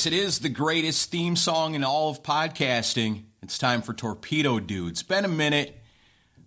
[0.00, 3.24] Yes, it is the greatest theme song in all of podcasting.
[3.42, 5.02] It's time for Torpedo Dudes.
[5.02, 5.78] Been a minute,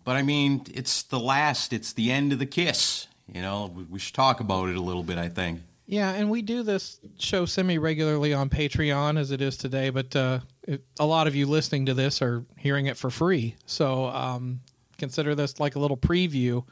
[0.04, 3.06] but I mean, it's the last, it's the end of the kiss.
[3.32, 5.62] You know, we- we should talk about it a little bit, I think.
[5.86, 10.16] Yeah, and we do this show semi regularly on Patreon as it is today, but
[10.16, 13.56] uh, it, a lot of you listening to this are hearing it for free.
[13.68, 14.62] So um,
[14.98, 16.66] consider this like a little preview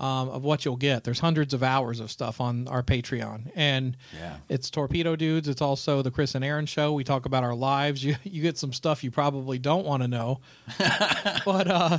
[0.00, 1.04] um, of what you'll get.
[1.04, 4.36] There's hundreds of hours of stuff on our Patreon, and Yeah.
[4.48, 5.46] it's Torpedo Dudes.
[5.46, 6.92] It's also the Chris and Aaron show.
[6.92, 8.02] We talk about our lives.
[8.10, 10.40] You you get some stuff you probably don't want to know,
[11.44, 11.98] but uh,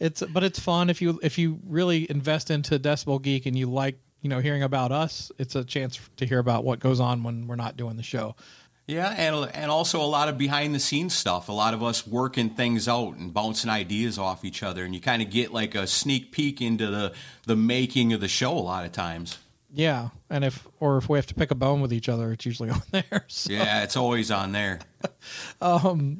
[0.00, 3.66] it's but it's fun if you if you really invest into Decibel Geek and you
[3.70, 5.30] like you know hearing about us.
[5.38, 8.34] It's a chance to hear about what goes on when we're not doing the show.
[8.86, 11.48] Yeah, and and also a lot of behind the scenes stuff.
[11.48, 15.00] A lot of us working things out and bouncing ideas off each other, and you
[15.00, 17.12] kind of get like a sneak peek into the
[17.46, 19.38] the making of the show a lot of times.
[19.74, 22.44] Yeah, and if or if we have to pick a bone with each other, it's
[22.44, 23.24] usually on there.
[23.28, 24.80] So, Yeah, it's always on there.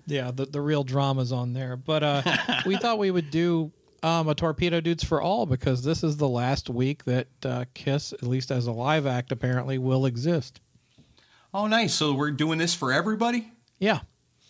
[0.07, 1.77] yeah, the the real drama's on there.
[1.77, 2.23] But uh,
[2.67, 3.73] we thought we would do
[4.03, 8.13] um, a torpedo dudes for all because this is the last week that uh, Kiss,
[8.13, 10.61] at least as a live act, apparently will exist.
[11.55, 11.95] Oh, nice.
[11.95, 13.51] So we're doing this for everybody.
[13.79, 14.01] Yeah,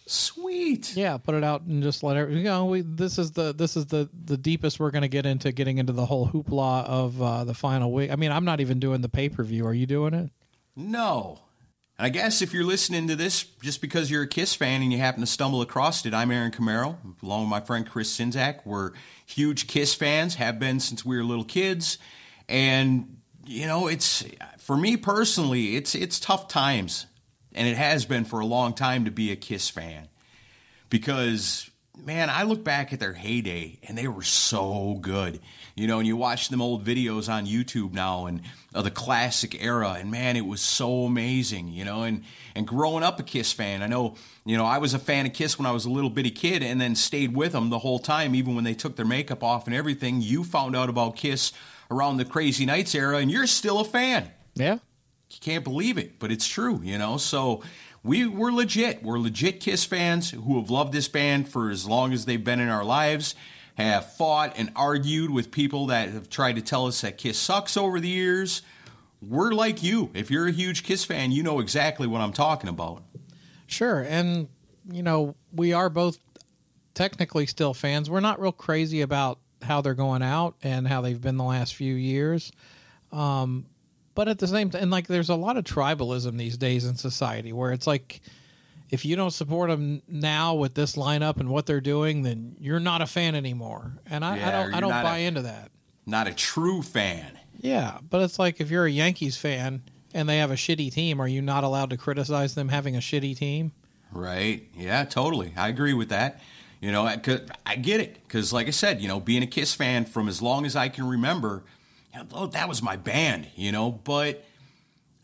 [0.06, 0.94] Sweet.
[0.96, 1.16] yeah.
[1.16, 2.30] Put it out and just let it.
[2.30, 5.26] You know, we this is the this is the the deepest we're going to get
[5.26, 8.10] into getting into the whole hoopla of uh, the final week.
[8.10, 9.66] I mean, I'm not even doing the pay per view.
[9.66, 10.30] Are you doing it?
[10.76, 11.40] No.
[11.98, 14.92] And I guess if you're listening to this just because you're a Kiss fan and
[14.92, 18.60] you happen to stumble across it, I'm Aaron Camaro, along with my friend Chris Czynszak.
[18.64, 18.92] We're
[19.26, 21.98] huge Kiss fans, have been since we were little kids.
[22.48, 24.24] And, you know, it's,
[24.62, 27.06] for me personally, it's, it's tough times.
[27.52, 30.08] And it has been for a long time to be a Kiss fan.
[30.88, 31.68] Because,
[31.98, 35.40] man, I look back at their heyday and they were so good.
[35.74, 38.42] You know, and you watch them old videos on YouTube now and
[38.74, 42.02] of the classic era, and man, it was so amazing, you know.
[42.02, 42.24] And
[42.54, 45.32] and growing up a Kiss fan, I know, you know, I was a fan of
[45.32, 47.98] Kiss when I was a little bitty kid, and then stayed with them the whole
[47.98, 50.20] time, even when they took their makeup off and everything.
[50.20, 51.52] You found out about Kiss
[51.90, 54.74] around the Crazy Nights era, and you're still a fan Yeah.
[55.30, 57.16] you can't believe it, but it's true, you know.
[57.16, 57.62] So
[58.02, 59.02] we we're legit.
[59.02, 62.60] We're legit Kiss fans who have loved this band for as long as they've been
[62.60, 63.34] in our lives.
[63.76, 67.76] Have fought and argued with people that have tried to tell us that Kiss sucks
[67.76, 68.60] over the years.
[69.22, 70.10] We're like you.
[70.12, 73.02] If you're a huge Kiss fan, you know exactly what I'm talking about.
[73.66, 74.48] Sure, and
[74.90, 76.18] you know we are both
[76.92, 78.10] technically still fans.
[78.10, 81.74] We're not real crazy about how they're going out and how they've been the last
[81.74, 82.52] few years.
[83.12, 83.64] Um,
[84.14, 86.96] but at the same time, and like there's a lot of tribalism these days in
[86.96, 88.20] society where it's like
[88.90, 92.78] if you don't support them now with this lineup and what they're doing, then you're
[92.80, 93.92] not a fan anymore.
[94.10, 95.70] And I, Yeah, I don't, I don't buy a- into that.
[96.04, 97.38] Not a true fan.
[97.60, 101.20] Yeah, but it's like if you're a Yankees fan and they have a shitty team,
[101.20, 103.72] are you not allowed to criticize them having a shitty team?
[104.10, 104.68] Right.
[104.76, 105.54] Yeah, totally.
[105.56, 106.40] I agree with that.
[106.80, 107.18] You know, I,
[107.64, 108.18] I get it.
[108.24, 110.88] Because, like I said, you know, being a Kiss fan from as long as I
[110.88, 111.62] can remember,
[112.12, 114.44] that was my band, you know, but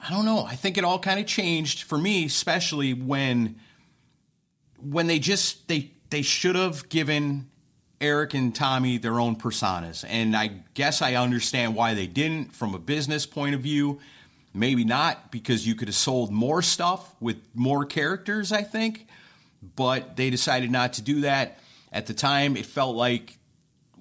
[0.01, 0.45] I don't know.
[0.45, 3.57] I think it all kind of changed for me, especially when
[4.81, 7.49] when they just they they should have given
[8.01, 10.05] Eric and Tommy their own personas.
[10.09, 13.99] And I guess I understand why they didn't from a business point of view.
[14.55, 19.07] Maybe not because you could have sold more stuff with more characters, I think.
[19.77, 21.59] But they decided not to do that.
[21.93, 23.38] At the time, it felt like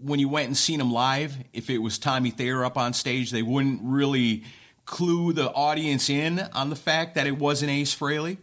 [0.01, 3.31] when you went and seen them live, if it was Tommy Thayer up on stage,
[3.31, 4.43] they wouldn't really
[4.85, 8.37] clue the audience in on the fact that it wasn't Ace Frehley.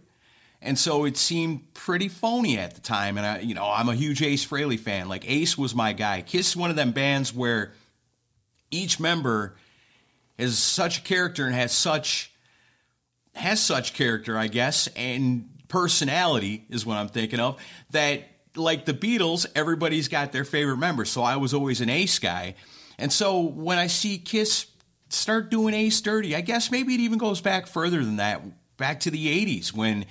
[0.61, 3.19] And so it seemed pretty phony at the time.
[3.19, 5.09] And I, you know, I'm a huge Ace Frehley fan.
[5.09, 6.23] Like Ace was my guy.
[6.23, 7.73] Kiss is one of them bands where
[8.71, 9.57] each member
[10.39, 12.31] is such a character and has such
[13.35, 17.61] has such character, I guess, and personality is what I'm thinking of.
[17.91, 18.23] That
[18.57, 21.05] like the Beatles, everybody's got their favorite member.
[21.05, 22.55] So I was always an Ace guy.
[22.99, 24.67] And so when I see Kiss
[25.09, 28.43] start doing Ace dirty, I guess maybe it even goes back further than that,
[28.77, 30.07] back to the 80s when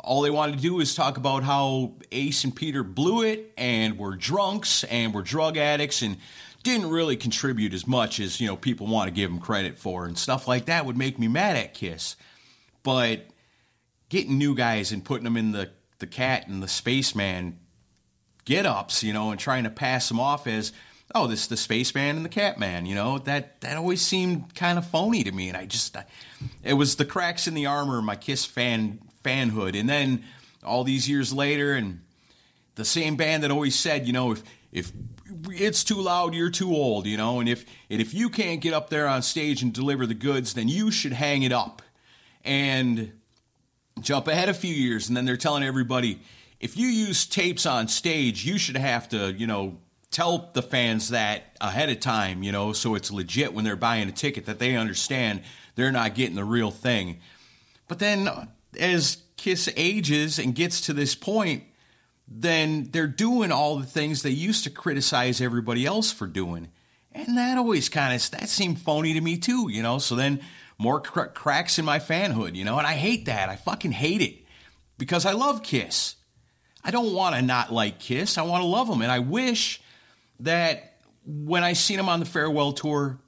[0.00, 3.98] all they wanted to do is talk about how Ace and Peter blew it and
[3.98, 6.18] were drunks and were drug addicts and
[6.62, 10.06] didn't really contribute as much as, you know, people want to give them credit for
[10.06, 12.16] and stuff like that would make me mad at Kiss.
[12.82, 13.26] But
[14.08, 17.58] getting new guys and putting them in the the cat and the spaceman
[18.44, 20.72] get ups, you know, and trying to pass them off as,
[21.14, 24.78] oh, this is the spaceman and the catman, you know, that that always seemed kind
[24.78, 26.04] of phony to me, and I just, I,
[26.62, 30.24] it was the cracks in the armor, my Kiss fan fanhood, and then
[30.64, 32.00] all these years later, and
[32.74, 34.42] the same band that always said, you know, if
[34.72, 34.92] if
[35.50, 38.74] it's too loud, you're too old, you know, and if and if you can't get
[38.74, 41.82] up there on stage and deliver the goods, then you should hang it up,
[42.44, 43.12] and
[44.00, 46.20] jump ahead a few years, and then they're telling everybody
[46.64, 49.76] if you use tapes on stage, you should have to, you know,
[50.10, 54.08] tell the fans that ahead of time, you know, so it's legit when they're buying
[54.08, 55.42] a ticket that they understand
[55.74, 57.20] they're not getting the real thing.
[57.86, 58.46] But then uh,
[58.80, 61.64] as Kiss ages and gets to this point,
[62.26, 66.68] then they're doing all the things they used to criticize everybody else for doing.
[67.12, 69.98] And that always kind of that seemed phony to me too, you know.
[69.98, 70.40] So then
[70.78, 73.50] more cr- cracks in my fanhood, you know, and I hate that.
[73.50, 74.46] I fucking hate it
[74.96, 76.14] because I love Kiss.
[76.84, 78.36] I don't want to not like Kiss.
[78.36, 79.80] I want to love them, and I wish
[80.40, 83.18] that when I seen them on the farewell tour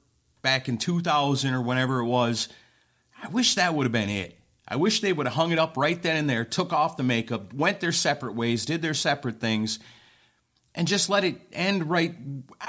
[0.41, 2.47] back in 2000 or whenever it was,
[3.21, 4.37] I wish that would have been it.
[4.67, 7.03] I wish they would have hung it up right then and there, took off the
[7.03, 9.79] makeup, went their separate ways, did their separate things,
[10.75, 12.13] and just let it end right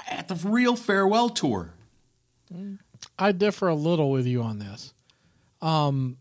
[0.09, 1.75] at the real farewell tour.
[3.19, 4.95] I differ a little with you on this.
[5.61, 6.17] Um,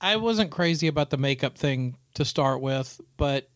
[0.00, 3.48] I wasn't crazy about the makeup thing to start with, but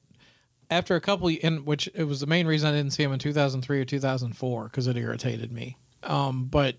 [0.70, 3.18] after a couple, in which it was the main reason I didn't see him in
[3.18, 5.76] 2003 or 2004 because it irritated me.
[6.02, 6.76] Um, but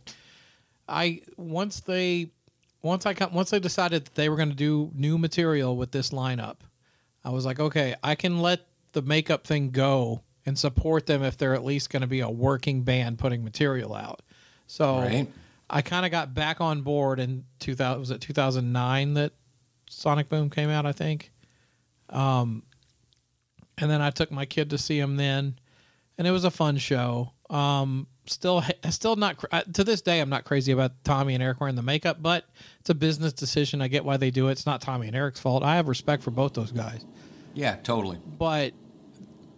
[0.87, 2.31] I once they
[2.81, 6.11] once I once they decided that they were going to do new material with this
[6.11, 6.57] lineup,
[7.23, 8.61] I was like, okay, I can let
[8.93, 12.29] the makeup thing go and support them if they're at least going to be a
[12.29, 14.21] working band putting material out.
[14.67, 15.27] So Right.
[15.69, 19.31] I kind of got back on board in 2000 was it 2009 that
[19.89, 21.31] Sonic Boom came out, I think.
[22.11, 22.63] Um
[23.77, 25.57] and then I took my kid to see him then
[26.17, 27.31] and it was a fun show.
[27.49, 29.43] Um still still not
[29.73, 32.45] to this day I'm not crazy about Tommy and Eric wearing the makeup, but
[32.79, 33.81] it's a business decision.
[33.81, 34.53] I get why they do it.
[34.53, 35.63] It's not Tommy and Eric's fault.
[35.63, 37.03] I have respect for both those guys
[37.53, 38.19] Yeah, totally.
[38.37, 38.73] but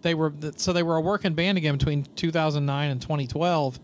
[0.02, 3.80] they were so they were a working band again between 2009 and 2012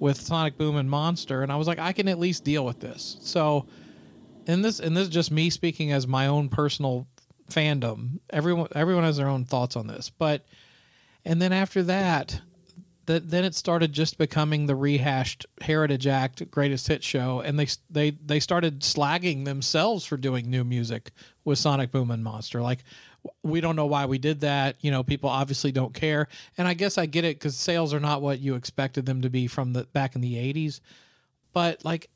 [0.00, 2.80] with Sonic Boom and Monster, and I was like, I can at least deal with
[2.80, 3.16] this.
[3.20, 3.66] So,
[4.46, 7.06] and this and this is just me speaking as my own personal
[7.54, 8.20] fandom.
[8.30, 10.44] Everyone everyone has their own thoughts on this, but
[11.24, 12.40] and then after that.
[13.06, 17.66] That then it started just becoming the rehashed Heritage Act greatest hit show, and they
[17.90, 21.10] they they started slagging themselves for doing new music
[21.44, 22.62] with Sonic Boom and Monster.
[22.62, 22.82] Like
[23.42, 24.76] we don't know why we did that.
[24.80, 28.00] You know, people obviously don't care, and I guess I get it because sales are
[28.00, 30.80] not what you expected them to be from the back in the '80s.
[31.52, 32.08] But like,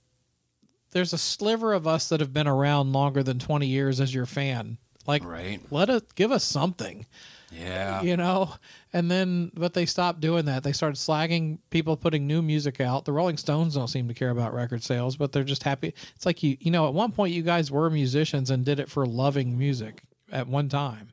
[0.92, 4.26] there's a sliver of us that have been around longer than 20 years as your
[4.26, 4.78] fan.
[5.08, 5.60] Like, Right.
[5.70, 7.06] let us give us something.
[7.50, 8.02] Yeah.
[8.02, 8.52] you know?
[8.92, 10.62] And then but they stopped doing that.
[10.62, 13.06] They started slagging people putting new music out.
[13.06, 15.94] The rolling stones don't seem to care about record sales but they're just happy.
[16.14, 18.90] It's like you you know at one point you guys were musicians and did it
[18.90, 21.08] for loving music at one time.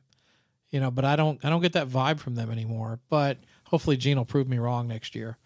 [0.70, 3.00] You know but i don't i don't get that vibe from them anymore.
[3.08, 5.38] But hopefully gene will prove me wrong next year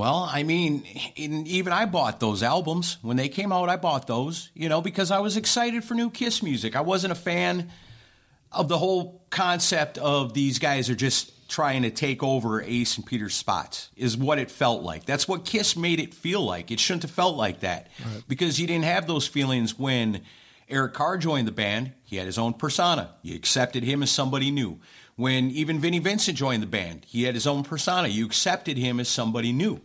[0.00, 3.68] Well, I mean, in, even I bought those albums when they came out.
[3.68, 6.74] I bought those, you know, because I was excited for new Kiss music.
[6.74, 7.70] I wasn't a fan
[8.50, 13.04] of the whole concept of these guys are just trying to take over Ace and
[13.04, 13.90] Peter's spots.
[13.94, 15.04] Is what it felt like.
[15.04, 16.70] That's what Kiss made it feel like.
[16.70, 17.88] It shouldn't have felt like that
[18.26, 20.22] because you didn't have those feelings when
[20.66, 21.92] Eric Carr joined the band.
[22.04, 23.10] He had his own persona.
[23.20, 24.80] You accepted him as somebody new.
[25.16, 28.08] When even Vinnie Vincent joined the band, he had his own persona.
[28.08, 29.82] You accepted him as somebody new.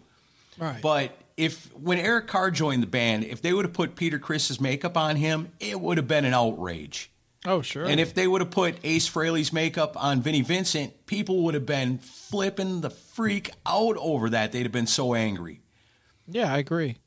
[0.57, 4.19] Right But if when Eric Carr joined the band, if they would have put Peter
[4.19, 7.11] Criss's makeup on him, it would have been an outrage.
[7.45, 11.43] oh sure And if they would have put Ace Frehley's makeup on Vinnie Vincent, people
[11.43, 14.51] would have been flipping the freak out over that.
[14.51, 15.61] They'd have been so angry.
[16.27, 16.97] Yeah, I agree.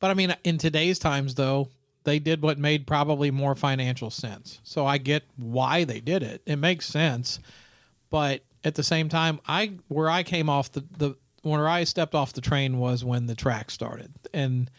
[0.00, 1.68] But I mean, in today's times, though,
[2.04, 4.60] they did what made probably more financial sense.
[4.62, 6.42] So I get why they did it.
[6.46, 7.38] It makes sense.
[8.10, 12.14] But at the same time, I where I came off the the where I stepped
[12.14, 14.70] off the train was when the track started, and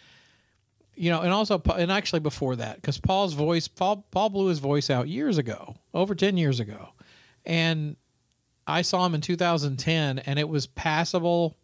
[0.95, 4.59] you know, and also and actually before that, because Paul's voice, Paul Paul blew his
[4.59, 6.89] voice out years ago, over ten years ago,
[7.45, 7.95] and
[8.67, 11.57] I saw him in 2010, and it was passable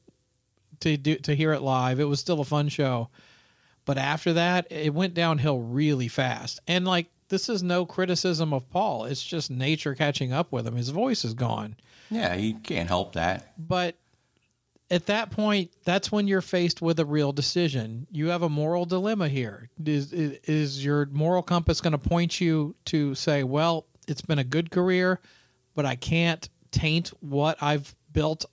[0.80, 2.00] to do to hear it live.
[2.00, 3.10] It was still a fun show,
[3.86, 6.60] but after that, it went downhill really fast.
[6.68, 10.76] And like this is no criticism of Paul; it's just nature catching up with him.
[10.76, 11.76] His voice is gone.
[12.10, 13.54] Yeah, he can't help that.
[13.58, 13.98] But
[14.92, 18.08] at that point, that's when you're faced with a real decision.
[18.12, 19.70] You have a moral dilemma here.
[19.84, 24.44] Is is, your moral compass going to point you to say, "Well, it's been a
[24.44, 25.20] good career,
[25.74, 28.46] but I can't taint what I've built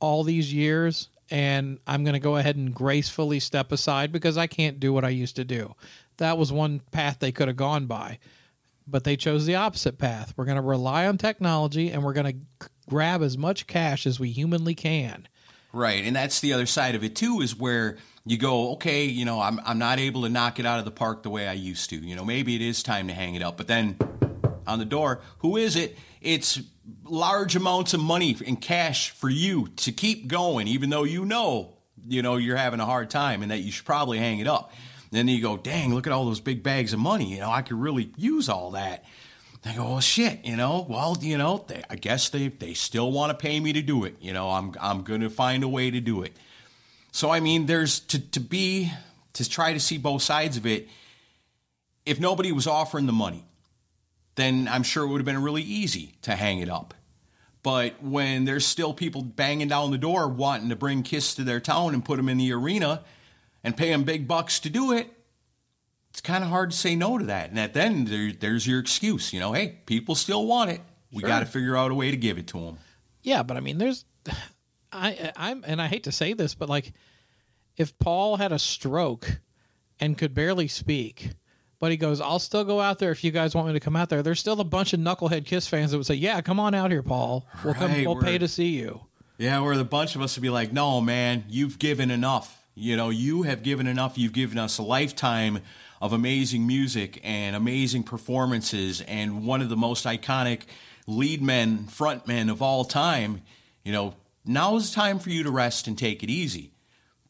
[0.00, 4.46] all these years and I'm going to go ahead and gracefully step aside because I
[4.46, 5.74] can't do what I used to do.
[6.16, 8.18] That was one path they could have gone by,
[8.86, 10.32] but they chose the opposite path.
[10.36, 14.18] We're going to rely on technology and we're going to grab as much cash as
[14.18, 15.28] we humanly can.
[15.78, 19.24] Right, and that's the other side of it too is where you go, okay, you
[19.24, 21.52] know, I'm I'm not able to knock it out of the park the way I
[21.52, 21.96] used to.
[21.96, 23.56] You know, maybe it is time to hang it up.
[23.56, 23.96] But then
[24.66, 25.96] on the door, who is it?
[26.20, 26.60] It's
[27.04, 31.76] large amounts of money in cash for you to keep going, even though you know,
[32.08, 34.72] you know, you're having a hard time and that you should probably hang it up.
[35.12, 37.34] And Then you go, dang, look at all those big bags of money.
[37.34, 39.04] You know, I could really use all that.
[39.62, 43.10] They go, well, shit, you know, well, you know, they, I guess they, they still
[43.10, 44.16] want to pay me to do it.
[44.20, 46.36] You know, I'm, I'm going to find a way to do it.
[47.10, 48.92] So, I mean, there's to, to be,
[49.32, 50.88] to try to see both sides of it.
[52.06, 53.44] If nobody was offering the money,
[54.36, 56.94] then I'm sure it would have been really easy to hang it up.
[57.64, 61.60] But when there's still people banging down the door wanting to bring Kiss to their
[61.60, 63.02] town and put them in the arena
[63.64, 65.12] and pay them big bucks to do it,
[66.18, 67.50] it's kind of hard to say no to that.
[67.50, 70.80] And at then there, there's your excuse, you know, hey, people still want it.
[71.12, 71.28] We Sure.
[71.28, 72.78] got to figure out a way to give it to them.
[73.22, 74.04] Yeah, but I mean, there's,
[74.92, 76.92] I, I'm, and I hate to say this, but like,
[77.76, 79.38] if Paul had a stroke
[80.00, 81.30] and could barely speak,
[81.78, 83.94] but he goes, I'll still go out there if you guys want me to come
[83.94, 84.24] out there.
[84.24, 86.90] There's still a bunch of knucklehead Kiss fans that would say, Yeah, come on out
[86.90, 87.46] here, Paul.
[87.64, 87.92] We'll come.
[88.04, 89.02] We'll pay to see you.
[89.38, 92.66] Yeah, where the bunch of us would be like, no, man, you've given enough.
[92.74, 94.18] You know, you have given enough.
[94.18, 95.60] You've given us a lifetime
[96.00, 100.62] of amazing music and amazing performances and one of the most iconic
[101.06, 103.42] lead men, front men of all time.
[103.84, 104.14] You know,
[104.44, 106.72] now is the time for you to rest and take it easy.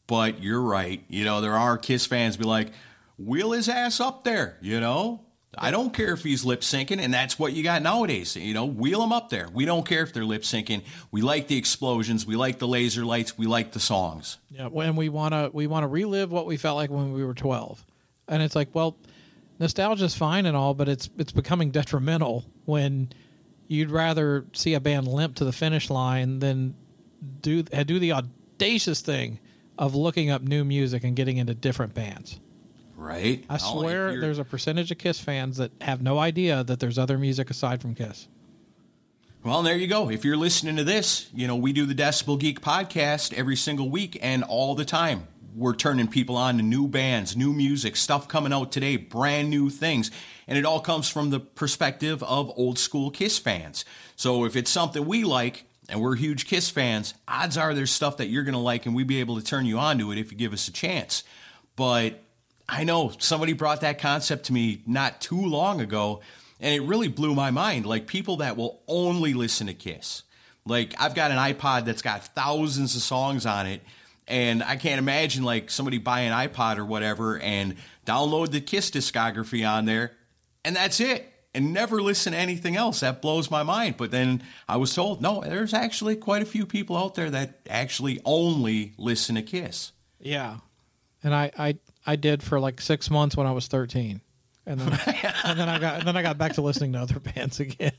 [0.07, 1.03] But you're right.
[1.07, 2.69] You know, there are Kiss fans be like,
[3.17, 5.21] wheel his ass up there, you know?
[5.57, 8.35] I don't care if he's lip syncing, and that's what you got nowadays.
[8.35, 9.47] You know, wheel them up there.
[9.51, 10.83] We don't care if they're lip syncing.
[11.11, 12.25] We like the explosions.
[12.25, 13.37] We like the laser lights.
[13.37, 14.37] We like the songs.
[14.51, 17.23] Yeah, when we want to we want to relive what we felt like when we
[17.23, 17.83] were 12.
[18.29, 18.95] And it's like, well,
[19.59, 23.09] nostalgia's fine and all, but it's it's becoming detrimental when
[23.67, 26.75] you'd rather see a band limp to the finish line than
[27.41, 29.39] do do the audacious thing
[29.77, 32.39] of looking up new music and getting into different bands.
[32.95, 33.45] Right?
[33.49, 37.17] I swear there's a percentage of Kiss fans that have no idea that there's other
[37.17, 38.27] music aside from Kiss.
[39.41, 40.09] Well, there you go.
[40.09, 43.89] If you're listening to this, you know, we do the Decibel Geek podcast every single
[43.89, 45.28] week and all the time.
[45.55, 49.69] We're turning people on to new bands, new music, stuff coming out today, brand new
[49.69, 50.11] things.
[50.47, 53.85] And it all comes from the perspective of old school Kiss fans.
[54.15, 58.17] So if it's something we like and we're huge Kiss fans, odds are there's stuff
[58.17, 60.17] that you're going to like and we'd be able to turn you on to it
[60.17, 61.23] if you give us a chance.
[61.75, 62.21] But
[62.67, 66.21] I know somebody brought that concept to me not too long ago,
[66.59, 67.85] and it really blew my mind.
[67.85, 70.23] Like people that will only listen to Kiss.
[70.65, 73.81] Like I've got an iPod that's got thousands of songs on it,
[74.29, 78.91] and I can't imagine like somebody buy an iPod or whatever and download the Kiss
[78.91, 80.13] discography on there,
[80.63, 81.25] and that's it.
[81.55, 82.99] And never listen to anything else.
[82.99, 83.97] That blows my mind.
[83.97, 87.61] But then I was told, no, there's actually quite a few people out there that
[87.67, 89.91] actually only listen to Kiss.
[90.19, 90.57] Yeah.
[91.23, 94.21] And I, I, I did for like six months when I was 13.
[94.67, 94.99] And then,
[95.43, 97.93] and then I got, and then I got back to listening to other bands again.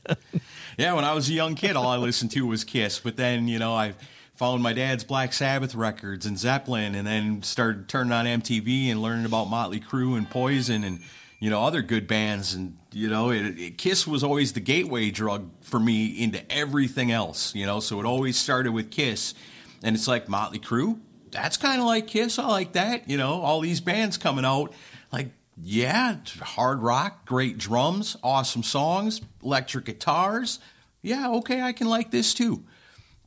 [0.77, 2.99] Yeah, when I was a young kid, all I listened to was Kiss.
[2.99, 3.93] But then, you know, I
[4.41, 8.99] found my dad's Black Sabbath records and Zeppelin, and then started turning on MTV and
[8.99, 10.99] learning about Motley Crue and Poison and
[11.39, 12.55] you know other good bands.
[12.55, 17.11] And you know, it, it, Kiss was always the gateway drug for me into everything
[17.11, 17.53] else.
[17.53, 19.35] You know, so it always started with Kiss,
[19.83, 20.99] and it's like Motley Crue.
[21.29, 22.39] That's kind of like Kiss.
[22.39, 23.07] I like that.
[23.07, 24.73] You know, all these bands coming out,
[25.13, 30.59] like yeah, hard rock, great drums, awesome songs, electric guitars.
[31.03, 32.63] Yeah, okay, I can like this too.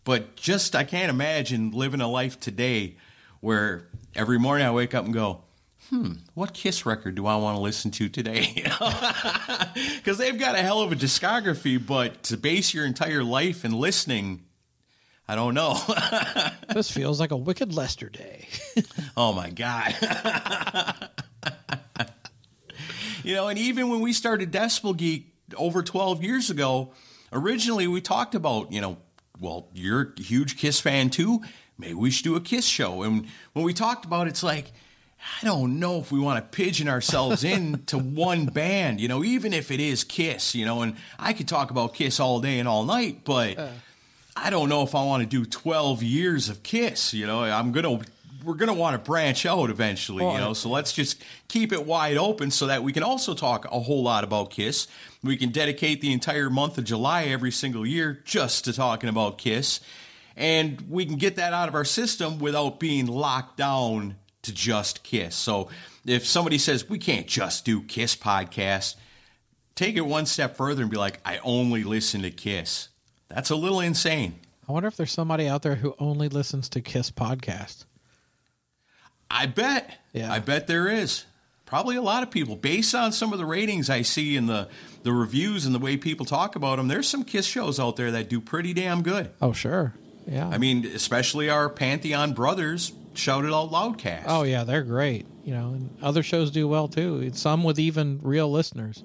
[0.05, 2.97] But just, I can't imagine living a life today
[3.41, 5.45] where every morning I wake up and go,
[5.89, 8.65] hmm, what Kiss record do I want to listen to today?
[9.97, 13.73] Because they've got a hell of a discography, but to base your entire life in
[13.73, 14.45] listening,
[15.27, 15.79] I don't know.
[16.75, 18.49] This feels like a Wicked Lester day.
[19.17, 19.95] oh my God.
[23.23, 26.93] you know, and even when we started Decibel Geek over 12 years ago,
[27.33, 28.97] originally we talked about, you know,
[29.41, 31.43] well, you're a huge Kiss fan too.
[31.79, 33.03] Maybe we should do a Kiss show.
[33.03, 34.73] And when we talked about it, it's like,
[35.43, 39.53] I don't know if we want to pigeon ourselves into one band, you know, even
[39.53, 42.69] if it is Kiss, you know, and I could talk about Kiss all day and
[42.69, 43.69] all night, but uh.
[44.37, 47.45] I don't know if I want to do 12 years of Kiss, you know.
[47.45, 48.07] I'm going to
[48.45, 50.53] we're going to want to branch out eventually, you know.
[50.53, 54.03] So let's just keep it wide open so that we can also talk a whole
[54.03, 54.87] lot about Kiss.
[55.23, 59.39] We can dedicate the entire month of July every single year just to talking about
[59.39, 59.81] Kiss.
[60.37, 65.03] And we can get that out of our system without being locked down to just
[65.03, 65.35] Kiss.
[65.35, 65.69] So
[66.05, 68.97] if somebody says we can't just do Kiss podcast,
[69.75, 72.89] take it one step further and be like, I only listen to Kiss.
[73.29, 74.41] That's a little insane.
[74.69, 77.85] I wonder if there's somebody out there who only listens to Kiss podcast.
[79.31, 79.99] I bet.
[80.13, 80.33] Yeah.
[80.33, 81.25] I bet there is.
[81.67, 82.57] Probably a lot of people.
[82.57, 84.69] Based on some of the ratings I see in the,
[85.03, 88.11] the reviews and the way people talk about them, there's some Kiss shows out there
[88.13, 89.31] that do pretty damn good.
[89.41, 89.95] Oh, sure.
[90.27, 90.49] Yeah.
[90.49, 94.25] I mean, especially our Pantheon brothers, Shout It Out Loudcast.
[94.27, 95.27] oh, yeah, they're great.
[95.45, 97.31] You know, and other shows do well too.
[97.35, 99.03] Some with even real listeners.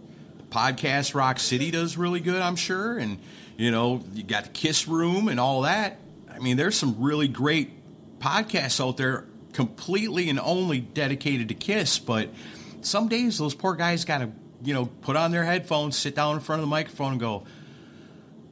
[0.49, 2.97] Podcast Rock City does really good, I'm sure.
[2.97, 3.19] And,
[3.57, 5.99] you know, you got the Kiss Room and all that.
[6.31, 7.71] I mean, there's some really great
[8.19, 11.99] podcasts out there completely and only dedicated to Kiss.
[11.99, 12.29] But
[12.81, 14.31] some days those poor guys got to,
[14.63, 17.45] you know, put on their headphones, sit down in front of the microphone and go,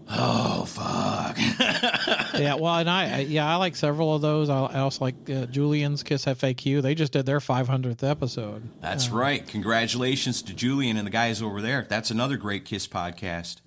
[0.10, 1.38] oh, fuck.
[2.39, 4.50] yeah, well, and I, yeah, I like several of those.
[4.50, 6.82] I, also like uh, Julian's Kiss FAQ.
[6.82, 8.70] They just did their 500th episode.
[8.82, 9.46] That's right.
[9.48, 11.86] Congratulations to Julian and the guys over there.
[11.89, 13.58] That's another great Kiss podcast.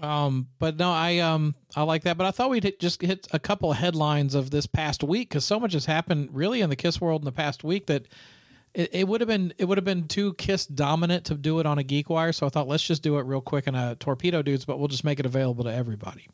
[0.00, 2.16] Um, but no, I um I like that.
[2.16, 5.30] But I thought we'd hit, just hit a couple of headlines of this past week
[5.30, 8.06] because so much has happened really in the Kiss world in the past week that
[8.74, 11.66] it, it would have been it would have been too Kiss dominant to do it
[11.66, 12.32] on a Geek Wire.
[12.32, 14.88] So I thought let's just do it real quick in a Torpedo Dudes, but we'll
[14.88, 16.28] just make it available to everybody.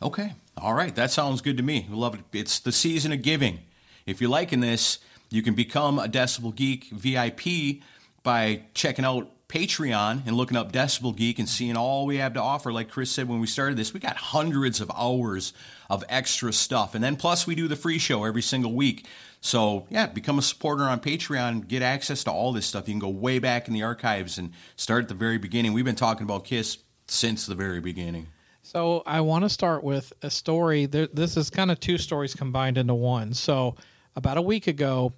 [0.00, 0.34] Okay.
[0.56, 0.94] All right.
[0.94, 1.86] That sounds good to me.
[1.88, 2.20] We love it.
[2.32, 3.60] It's the season of giving.
[4.06, 4.98] If you're liking this,
[5.30, 7.82] you can become a Decibel Geek VIP
[8.22, 12.40] by checking out Patreon and looking up Decibel Geek and seeing all we have to
[12.40, 12.72] offer.
[12.72, 15.52] Like Chris said when we started this, we got hundreds of hours
[15.90, 16.94] of extra stuff.
[16.94, 19.06] And then plus we do the free show every single week.
[19.42, 22.88] So yeah, become a supporter on Patreon, get access to all this stuff.
[22.88, 25.74] You can go way back in the archives and start at the very beginning.
[25.74, 28.28] We've been talking about Kiss since the very beginning.
[28.62, 30.86] So I want to start with a story.
[30.86, 33.34] This is kind of two stories combined into one.
[33.34, 33.74] So
[34.16, 35.12] about a week ago,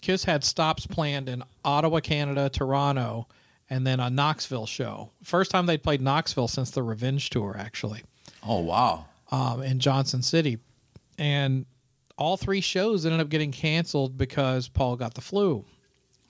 [0.00, 3.26] Kiss had stops planned in Ottawa, Canada, Toronto,
[3.70, 5.10] and then a Knoxville show.
[5.22, 8.02] First time they'd played Knoxville since the Revenge tour, actually,
[8.46, 9.06] Oh wow.
[9.30, 10.58] um, in Johnson City,
[11.18, 11.66] and
[12.18, 15.64] all three shows ended up getting canceled because Paul got the flu.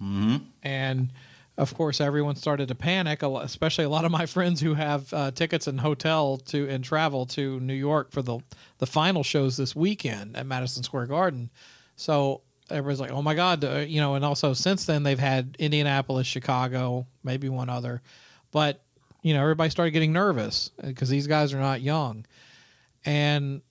[0.03, 0.37] Mm-hmm.
[0.63, 1.11] And
[1.59, 5.31] of course, everyone started to panic, especially a lot of my friends who have uh,
[5.31, 8.39] tickets and hotel to and travel to New York for the
[8.79, 11.51] the final shows this weekend at Madison Square Garden.
[11.97, 15.57] So everyone's like, "Oh my God!" uh, You know, and also since then they've had
[15.59, 18.03] Indianapolis, Chicago, maybe one other,
[18.51, 18.83] but
[19.23, 22.27] you know everybody started getting nervous because these guys are not young,
[23.05, 23.63] and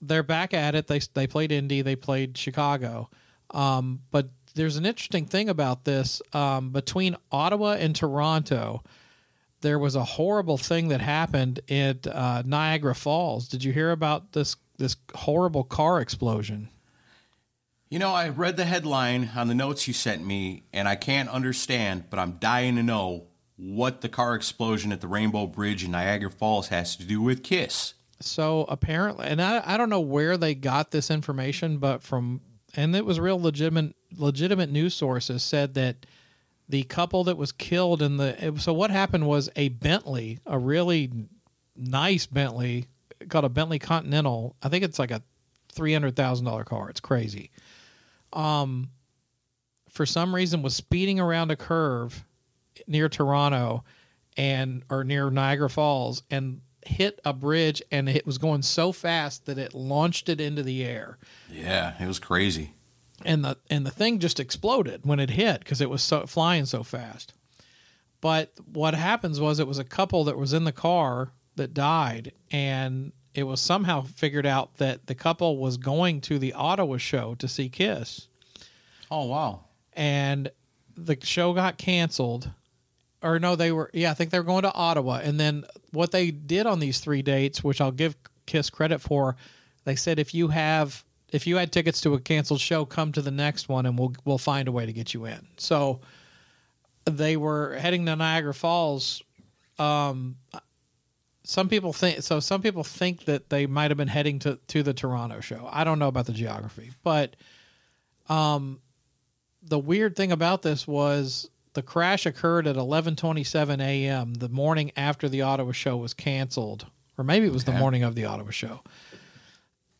[0.00, 0.86] they're back at it.
[0.86, 3.10] They they played Indy, they played Chicago,
[3.50, 8.82] um, but there's an interesting thing about this um, between Ottawa and Toronto.
[9.62, 13.48] There was a horrible thing that happened at uh, Niagara Falls.
[13.48, 16.68] Did you hear about this this horrible car explosion?
[17.94, 21.28] You know, I read the headline on the notes you sent me, and I can't
[21.28, 25.92] understand, but I'm dying to know what the car explosion at the Rainbow Bridge in
[25.92, 27.94] Niagara Falls has to do with Kiss.
[28.18, 32.40] So apparently, and I, I don't know where they got this information, but from
[32.74, 36.04] and it was real legitimate legitimate news sources said that
[36.68, 41.12] the couple that was killed in the so what happened was a Bentley, a really
[41.76, 42.88] nice Bentley
[43.28, 44.56] called a Bentley Continental.
[44.64, 45.22] I think it's like a
[45.70, 46.90] three hundred thousand dollar car.
[46.90, 47.52] It's crazy.
[48.34, 48.90] Um,
[49.90, 52.24] for some reason, was speeding around a curve
[52.86, 53.84] near Toronto
[54.36, 59.46] and or near Niagara Falls and hit a bridge and it was going so fast
[59.46, 61.16] that it launched it into the air
[61.50, 62.74] Yeah, it was crazy.
[63.24, 66.66] and the and the thing just exploded when it hit because it was so flying
[66.66, 67.32] so fast.
[68.20, 72.32] But what happens was it was a couple that was in the car that died,
[72.50, 77.34] and it was somehow figured out that the couple was going to the Ottawa show
[77.36, 78.28] to see Kiss.
[79.10, 79.64] Oh wow.
[79.92, 80.50] and
[80.96, 82.50] the show got canceled.
[83.22, 85.20] Or no, they were yeah, I think they were going to Ottawa.
[85.22, 88.16] And then what they did on these three dates, which I'll give
[88.46, 89.36] Kiss credit for,
[89.84, 93.22] they said if you have if you had tickets to a canceled show, come to
[93.22, 95.46] the next one and we'll we'll find a way to get you in.
[95.56, 96.00] So
[97.06, 99.22] they were heading to Niagara Falls.
[99.78, 100.36] Um,
[101.44, 102.40] some people think so.
[102.40, 105.68] Some people think that they might have been heading to to the Toronto show.
[105.70, 107.36] I don't know about the geography, but
[108.28, 108.80] um,
[109.62, 114.34] the weird thing about this was the crash occurred at 11:27 a.m.
[114.34, 116.86] the morning after the Ottawa show was canceled,
[117.18, 118.80] or maybe it was the morning of the Ottawa show.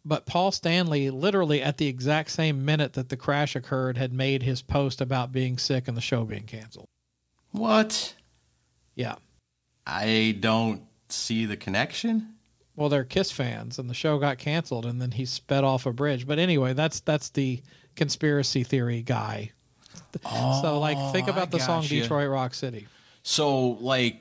[0.06, 4.42] But Paul Stanley, literally at the exact same minute that the crash occurred, had made
[4.42, 6.88] his post about being sick and the show being canceled.
[7.52, 8.14] What?
[8.94, 9.16] Yeah.
[9.86, 10.82] I don't
[11.14, 12.34] see the connection.
[12.76, 15.92] Well, they're Kiss fans, and the show got canceled, and then he sped off a
[15.92, 16.26] bridge.
[16.26, 17.62] But anyway, that's that's the
[17.94, 19.52] conspiracy theory guy.
[20.22, 22.00] so, like, oh, think Oh, I about the song gotcha.
[22.00, 22.88] "Detroit Rock City."
[23.22, 24.20] So, like,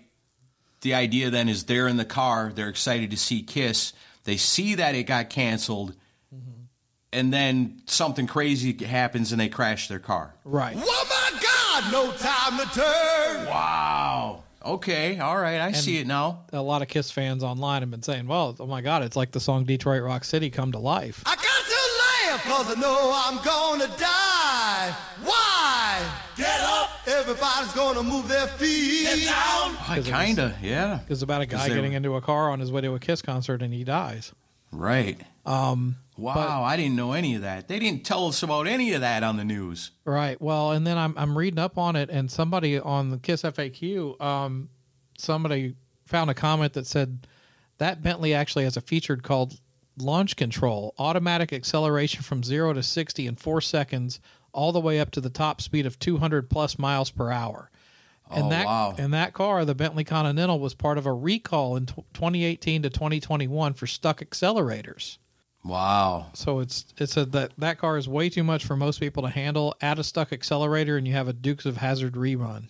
[0.82, 3.94] the idea then is they're in the car, they're excited to see Kiss.
[4.24, 5.96] They see that it got canceled,
[6.34, 6.66] mm-hmm.
[7.12, 10.36] and then something crazy happens and they crash their car.
[10.46, 10.78] Right.
[10.78, 13.48] Oh my God, no time to turn.
[13.48, 13.83] Wow.
[14.66, 15.20] Okay.
[15.20, 15.60] All right.
[15.60, 16.46] I see it now.
[16.54, 19.32] A lot of Kiss fans online have been saying, "Well, oh my God, it's like
[19.32, 23.12] the song "Detroit Rock City" come to life." I got to laugh cause I know
[23.14, 24.96] I'm gonna die.
[25.24, 26.12] Why?
[26.38, 26.90] Get up.
[27.08, 29.04] Everybody's gonna move their feet.
[29.04, 29.76] Get down.
[29.88, 31.00] I kind of, yeah.
[31.10, 33.22] It's about a guy they- getting into a car on his way to a Kiss
[33.22, 34.32] concert and he dies.
[34.72, 35.20] Right.
[35.46, 36.64] Um, Wow.
[36.64, 37.68] I didn't know any of that.
[37.68, 39.92] They didn't tell us about any of that on the news.
[40.06, 40.40] Right.
[40.42, 44.22] Well, and then I'm I'm reading up on it, and somebody on the Kiss FAQ,
[44.22, 44.70] um,
[45.18, 47.28] somebody found a comment that said
[47.78, 49.60] that Bentley actually has a feature called
[49.98, 54.20] launch control, automatic acceleration from zero to sixty in four seconds,
[54.54, 57.72] all the way up to the top speed of 200 plus miles per hour.
[58.32, 58.96] And Oh, that wow.
[58.98, 62.90] and that car, the Bentley Continental, was part of a recall in tw 2018 to
[62.90, 65.18] 2021 for stuck accelerators.
[65.64, 66.28] Wow.
[66.34, 69.30] So it's it said that that car is way too much for most people to
[69.30, 69.76] handle.
[69.82, 72.66] Add a stuck accelerator, and you have a Dukes of Hazzard rerun.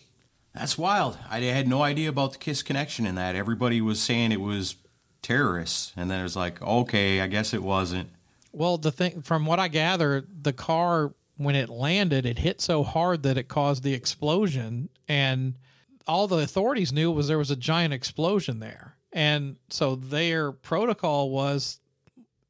[0.54, 1.18] That's wild.
[1.30, 3.36] I had no idea about the Kiss connection in that.
[3.36, 4.76] Everybody was saying it was
[5.24, 8.10] terrorists, and then it was like, okay, I guess it wasn't.
[8.52, 12.84] Well, the thing from what I gather, the car when it landed, it hit so
[12.84, 15.56] hard that it caused the explosion, and
[16.06, 21.32] all the authorities knew was there was a giant explosion there, and so their protocol
[21.32, 21.80] was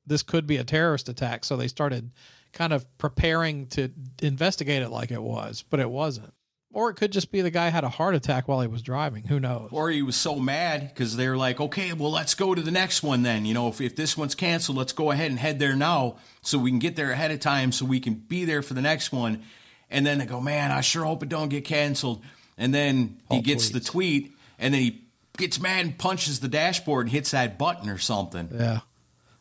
[0.06, 1.46] this could be a terrorist attack.
[1.46, 2.12] So they started
[2.52, 3.90] kind of preparing to
[4.22, 6.34] investigate it like it was, but it wasn't.
[6.72, 9.26] Or it could just be the guy had a heart attack while he was driving.
[9.26, 9.70] Who knows?
[9.72, 13.04] Or he was so mad because they're like, okay, well, let's go to the next
[13.04, 13.46] one then.
[13.46, 16.58] You know, if, if this one's canceled, let's go ahead and head there now so
[16.58, 19.12] we can get there ahead of time so we can be there for the next
[19.12, 19.44] one.
[19.92, 22.24] And then they go, man, I sure hope it don't get canceled.
[22.58, 25.04] And then he All gets the tweet and then he
[25.38, 28.50] gets mad and punches the dashboard and hits that button or something.
[28.52, 28.80] Yeah.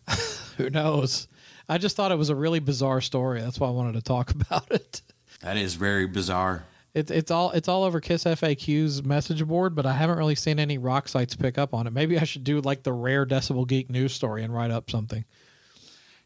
[0.56, 1.28] Who knows?
[1.68, 3.40] I just thought it was a really bizarre story.
[3.40, 5.02] That's why I wanted to talk about it.
[5.40, 6.64] That is very bizarre.
[6.94, 10.58] It's it's all it's all over Kiss FAQ's message board, but I haven't really seen
[10.58, 11.92] any rock sites pick up on it.
[11.94, 15.24] Maybe I should do like the rare Decibel Geek news story and write up something.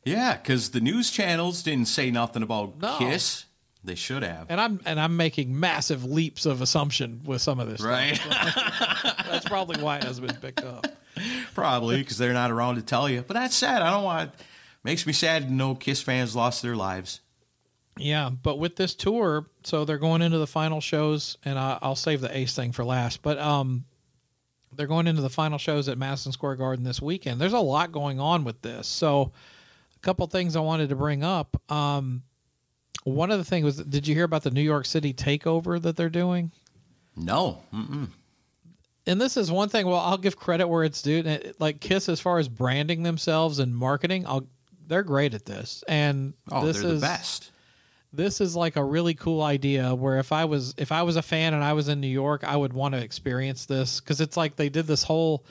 [0.05, 2.97] Yeah, because the news channels didn't say nothing about No.
[2.99, 3.45] Kiss.
[3.85, 4.47] They should have.
[4.49, 7.79] And I'm and I'm making massive leaps of assumption with some of this.
[7.81, 7.89] stuff.
[7.93, 8.21] Right?
[9.31, 10.89] That's probably why it hasn't been picked up.
[11.55, 13.23] Probably because they're not around to tell you.
[13.27, 13.83] But that's sad.
[13.83, 14.33] I don't want.
[14.85, 17.21] Makes me sad to know Kiss fans lost their lives.
[17.99, 21.97] Yeah, but with this tour, so they're going into the final shows, and I, I'll
[21.97, 23.23] save the Ace thing for last.
[23.23, 23.85] But um,
[24.77, 27.41] they're going into the final shows at Madison Square Garden this weekend.
[27.41, 29.33] There's a lot going on with this, so
[29.97, 31.61] a couple things I wanted to bring up.
[31.73, 32.23] Um,
[33.05, 35.97] one of the things was, did you hear about the New York City takeover that
[35.97, 36.53] they're doing?
[37.17, 37.63] No.
[37.73, 38.09] Mm-mm.
[39.07, 39.87] And this is one thing.
[39.87, 41.19] Well, I'll give credit where it's due.
[41.19, 44.47] It- Like Kiss, as far as branding themselves and marketing, I'll,
[44.89, 45.85] they're great at this.
[45.89, 47.51] And Oh, this they're is the best.
[48.13, 49.95] this is like a really cool idea.
[49.95, 52.45] Where if I was if I was a fan and I was in New York,
[52.45, 55.45] I would want to experience this because it's like they did this whole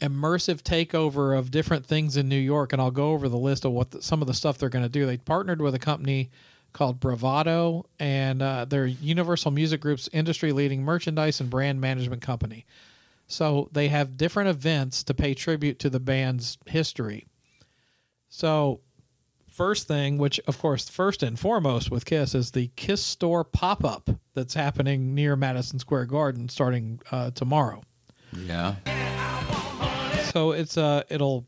[0.00, 2.72] immersive takeover of different things in New York.
[2.72, 4.84] And I'll go over the list of what the, some of the stuff they're going
[4.84, 5.06] to do.
[5.06, 6.30] They partnered with a company
[6.72, 12.64] called Bravado, and uh, they're Universal Music Group's industry leading merchandise and brand management company.
[13.26, 17.26] So they have different events to pay tribute to the band's history.
[18.28, 18.80] So,
[19.48, 23.84] first thing, which of course, first and foremost with Kiss, is the Kiss Store pop
[23.84, 27.82] up that's happening near Madison Square Garden starting uh, tomorrow.
[28.36, 28.76] Yeah.
[30.32, 31.44] So it's uh it'll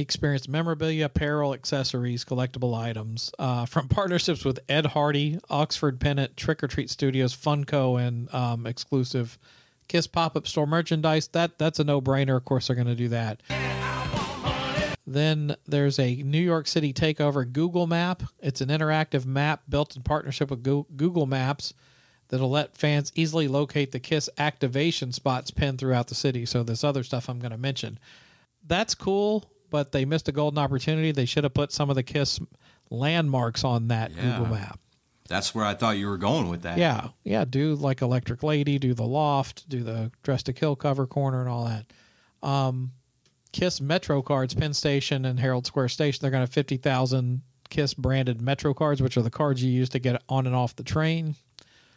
[0.00, 6.62] experienced memorabilia, apparel, accessories, collectible items uh, from partnerships with Ed Hardy, Oxford Pennant, Trick
[6.62, 9.38] or Treat Studios, Funko, and um, exclusive
[9.88, 11.28] Kiss pop up store merchandise.
[11.28, 12.36] That that's a no brainer.
[12.36, 13.40] Of course, they're going to do that.
[15.06, 18.22] Then there's a New York City takeover Google Map.
[18.40, 21.72] It's an interactive map built in partnership with Google Maps
[22.28, 26.44] that'll let fans easily locate the Kiss activation spots pinned throughout the city.
[26.44, 27.98] So this other stuff I'm going to mention.
[28.66, 31.12] That's cool, but they missed a golden opportunity.
[31.12, 32.40] They should have put some of the Kiss
[32.90, 34.38] landmarks on that Yeah.
[34.38, 34.80] Google Map.
[35.28, 36.78] That's where I thought you were going with that.
[36.78, 37.44] Yeah, yeah.
[37.44, 41.50] Do like Electric Lady, do the Loft, do the Dressed to Kill cover corner, and
[41.50, 41.86] all that.
[42.42, 42.92] Um,
[43.52, 46.20] Kiss Metro cards, Penn Station and Herald Square Station.
[46.22, 49.70] They're going to have fifty thousand Kiss branded Metro cards, which are the cards you
[49.70, 51.34] use to get on and off the train.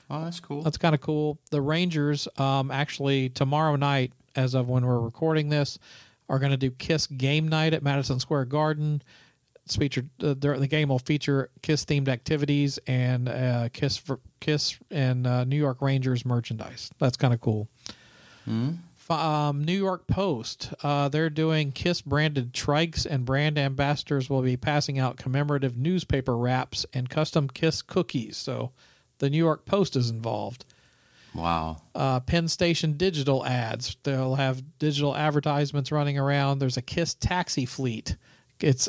[0.10, 0.62] Oh, that's cool.
[0.62, 1.40] That's kind of cool.
[1.52, 5.80] The Rangers, um, actually tomorrow night, as of when we're recording this,
[6.32, 9.04] are going to do Kiss game night at Madison Square Garden.
[9.66, 10.10] It's featured.
[10.24, 15.44] Uh, the game will feature Kiss themed activities and uh, Kiss for Kiss and uh,
[15.44, 16.90] New York Rangers merchandise.
[16.98, 17.68] That's kind of cool.
[18.48, 24.42] F- Um, New York Post, uh, they're doing Kiss branded trikes, and brand ambassadors will
[24.42, 28.38] be passing out commemorative newspaper wraps and custom Kiss cookies.
[28.38, 28.72] So
[29.20, 30.66] the New York Post is involved
[31.34, 31.82] wow.
[31.96, 33.96] uh, Penn Station digital ads.
[34.04, 36.60] They'll have digital advertisements running around.
[36.60, 38.16] There's a Kiss taxi fleet.
[38.60, 38.88] It's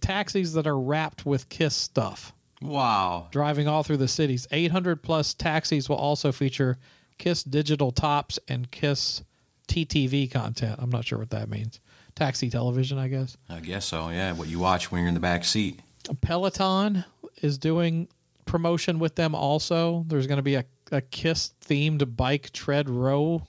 [0.00, 3.28] taxis that are wrapped with Kiss stuff, Wow.
[3.30, 4.46] driving all through the cities.
[4.50, 6.78] 800 plus taxis will also feature
[7.18, 9.22] Kiss digital tops and Kiss
[9.68, 10.76] TTV content.
[10.78, 11.80] I'm not sure what that means.
[12.14, 13.36] Taxi television, I guess.
[13.48, 14.08] I guess so.
[14.10, 15.80] Yeah, what you watch when you're in the back seat.
[16.20, 17.04] Peloton
[17.42, 18.08] is doing
[18.44, 20.04] promotion with them also.
[20.08, 23.46] There's going to be a, a Kiss themed bike tread row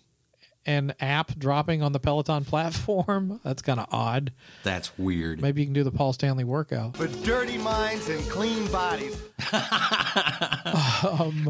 [0.66, 3.40] and app dropping on the Peloton platform.
[3.44, 4.32] That's kind of odd.
[4.64, 5.42] That's weird.
[5.42, 6.98] Maybe you can do the Paul Stanley workout.
[6.98, 9.22] For dirty minds and clean bodies.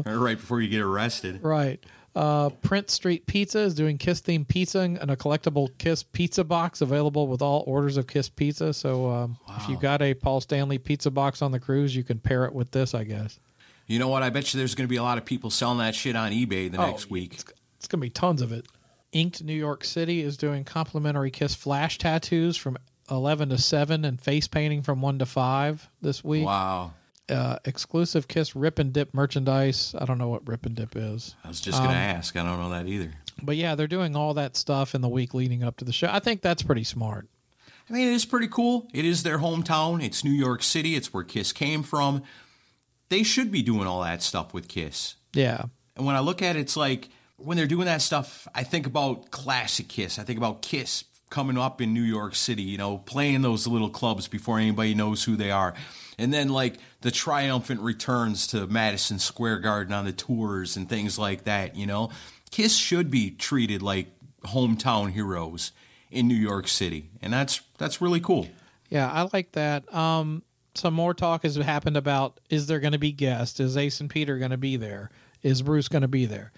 [0.04, 1.42] right before you get arrested.
[1.42, 1.82] Right.
[2.14, 6.80] Uh, Prince Street Pizza is doing Kiss themed pizza and a collectible Kiss pizza box
[6.80, 8.72] available with all orders of Kiss pizza.
[8.72, 12.20] So um, if you got a Paul Stanley pizza box on the cruise, you can
[12.20, 13.40] pair it with this, I guess.
[13.86, 14.22] You know what?
[14.22, 16.32] I bet you there's going to be a lot of people selling that shit on
[16.32, 17.34] eBay the Oh, next week.
[17.34, 17.44] It's,
[17.78, 18.66] it's going to be tons of it.
[19.12, 22.76] Inked New York City is doing complimentary Kiss flash tattoos from
[23.10, 26.46] 11 to 7 and face painting from 1 to 5 this week.
[26.46, 26.94] Wow.
[27.28, 29.94] Uh, exclusive Kiss Rip and Dip merchandise.
[29.98, 31.34] I don't know what Rip and Dip is.
[31.44, 32.36] I was just going to ask.
[32.36, 33.12] I don't know that either.
[33.42, 36.08] But yeah, they're doing all that stuff in the week leading up to the show.
[36.10, 37.26] I think that's pretty smart.
[37.88, 38.88] I mean, it is pretty cool.
[38.94, 40.02] It is their hometown.
[40.02, 40.96] It's New York City.
[40.96, 42.22] It's where Kiss came from.
[43.08, 45.14] They should be doing all that stuff with Kiss.
[45.32, 45.64] Yeah.
[45.96, 48.86] And when I look at it, it's like when they're doing that stuff, I think
[48.86, 50.18] about classic Kiss.
[50.18, 53.90] I think about Kiss coming up in New York City, you know, playing those little
[53.90, 55.74] clubs before anybody knows who they are.
[56.18, 61.18] And then like the triumphant returns to Madison Square Garden on the tours and things
[61.18, 62.10] like that, you know.
[62.50, 64.06] Kiss should be treated like
[64.44, 65.72] hometown heroes
[66.10, 67.10] in New York City.
[67.20, 68.48] And that's that's really cool.
[68.90, 69.92] Yeah, I like that.
[69.92, 73.60] Um, some more talk has happened about is there going to be guests?
[73.60, 75.10] Is Ace and Peter going to be there?
[75.42, 76.52] Is Bruce going to be there?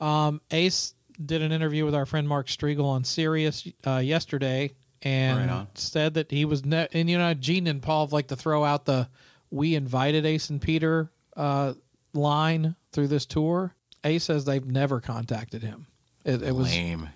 [0.00, 4.72] Um, Ace did an interview with our friend Mark Strigl on Sirius uh, yesterday
[5.04, 8.36] and Right said that he was, ne- and you know, Gene and Paul like to
[8.36, 9.08] throw out the
[9.50, 11.74] "we invited Ace and Peter" uh,
[12.14, 13.74] line through this tour.
[14.02, 15.86] Ace says they've never contacted him.
[16.24, 16.72] It, it was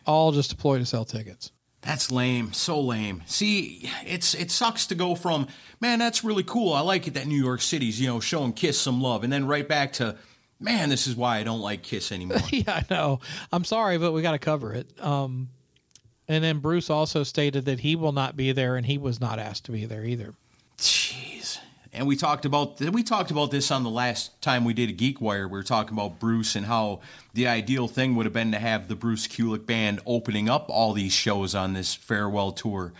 [0.06, 1.50] all just a ploy to sell tickets.
[1.82, 3.22] That's lame, so lame.
[3.26, 5.46] See, it's it sucks to go from
[5.80, 6.72] man, that's really cool.
[6.72, 9.46] I like it that New York City's you know showing Kiss some love, and then
[9.46, 10.16] right back to
[10.60, 12.38] man, this is why I don't like Kiss anymore.
[12.50, 13.20] yeah, I know.
[13.52, 14.88] I'm sorry, but we got to cover it.
[15.02, 15.50] Um,
[16.26, 19.38] and then Bruce also stated that he will not be there, and he was not
[19.38, 20.34] asked to be there either.
[20.78, 21.58] Jeez.
[21.98, 24.92] And we talked about we talked about this on the last time we did a
[24.92, 25.48] Geek Wire.
[25.48, 27.00] We were talking about Bruce and how
[27.34, 30.92] the ideal thing would have been to have the Bruce Kulick band opening up all
[30.92, 32.92] these shows on this farewell tour.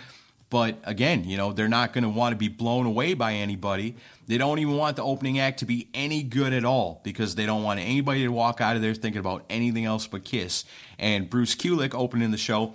[0.51, 3.95] But again, you know, they're not going to want to be blown away by anybody.
[4.27, 7.47] They don't even want the opening act to be any good at all because they
[7.47, 10.65] don't want anybody to walk out of there thinking about anything else but Kiss.
[10.99, 12.75] And Bruce Kulick opening the show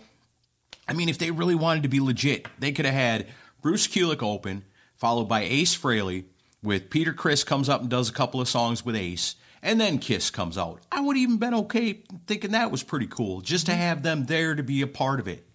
[0.88, 3.27] I mean, if they really wanted to be legit, they could have had
[3.62, 4.65] Bruce Kulick open,
[5.03, 6.23] followed by Ace Frehley,
[6.63, 9.99] with Peter Criss comes up and does a couple of songs with Ace, and then
[9.99, 10.79] Kiss comes out.
[10.93, 14.55] I would even been okay thinking that was pretty cool, just to have them there
[14.55, 15.45] to be a part of it.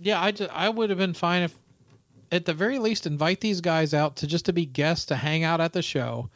[0.00, 1.58] Yeah, I, just, I would have been fine if,
[2.32, 5.44] at the very least, invite these guys out to just to be guests to hang
[5.44, 6.30] out at the show.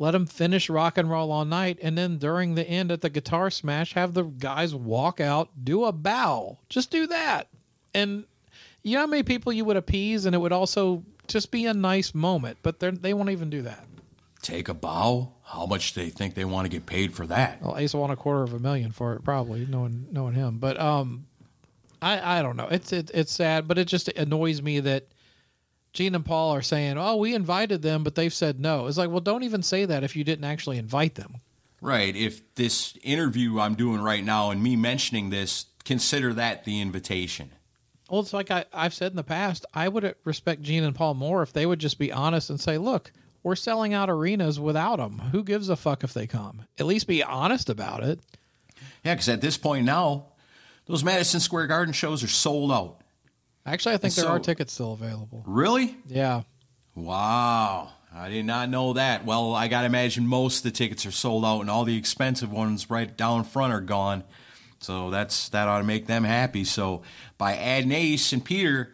[0.00, 3.10] Let them finish rock and roll all night, and then during the end at the
[3.10, 6.58] guitar smash, have the guys walk out, do a bow.
[6.68, 7.46] Just do that,
[7.94, 8.24] and
[8.82, 11.74] You know how many people you would appease, and it would also just be a
[11.74, 13.86] nice moment, but they they won't even do that.
[14.42, 15.34] Take a bow.
[15.44, 17.62] How much do they think they want to get paid for that?
[17.62, 20.58] Well, Ace will want a quarter of a million for it, probably knowing knowing him.
[20.58, 21.26] But um,
[22.00, 22.68] I I don't know.
[22.70, 25.08] It's it, it's sad, but it just annoys me that
[25.92, 29.10] Gene and Paul are saying, "Oh, we invited them, but they've said no." It's like,
[29.10, 31.40] well, don't even say that if you didn't actually invite them.
[31.80, 32.14] Right.
[32.14, 37.50] If this interview I'm doing right now and me mentioning this, consider that the invitation.
[38.12, 41.14] Well, it's like I, I've said in the past, I would respect Gene and Paul
[41.14, 43.10] more if they would just be honest and say, look,
[43.42, 45.18] we're selling out arenas without them.
[45.32, 46.66] Who gives a fuck if they come?
[46.78, 48.20] At least be honest about it.
[49.02, 50.26] Yeah, because at this point now,
[50.84, 53.00] those Madison Square Garden shows are sold out.
[53.64, 55.42] Actually, I think And there are tickets still available.
[55.46, 55.96] Really?
[56.06, 56.42] Yeah.
[56.94, 57.92] Wow.
[58.14, 59.24] I did not know that.
[59.24, 61.96] Well, I got to imagine most of the tickets are sold out and all the
[61.96, 64.22] expensive ones right down front are gone.
[64.82, 66.64] So that's that ought to make them happy.
[66.64, 67.02] So
[67.38, 68.92] by adding Ace and Peter,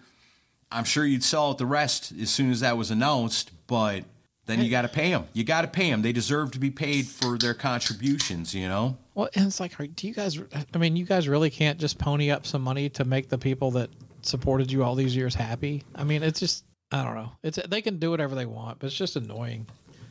[0.71, 4.05] I'm sure you'd sell out the rest as soon as that was announced, but
[4.47, 5.27] then you got to pay them.
[5.35, 6.03] You got to pay them.
[6.03, 8.97] They deserve to be paid for their contributions, you know?
[9.15, 10.41] Well, and it's like, do you guys?
[10.73, 13.73] I mean, you guys really can't just pony up some money to make the people
[13.73, 13.91] that
[14.23, 15.85] supported you all these years happy.
[15.95, 17.33] I mean, it's just, I don't know.
[17.43, 19.67] It's they can do whatever they want, but it's just annoying.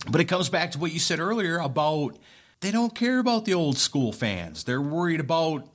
[0.10, 2.18] But it comes back to what you said earlier about
[2.62, 4.64] they don't care about the old school fans.
[4.64, 5.68] They're worried about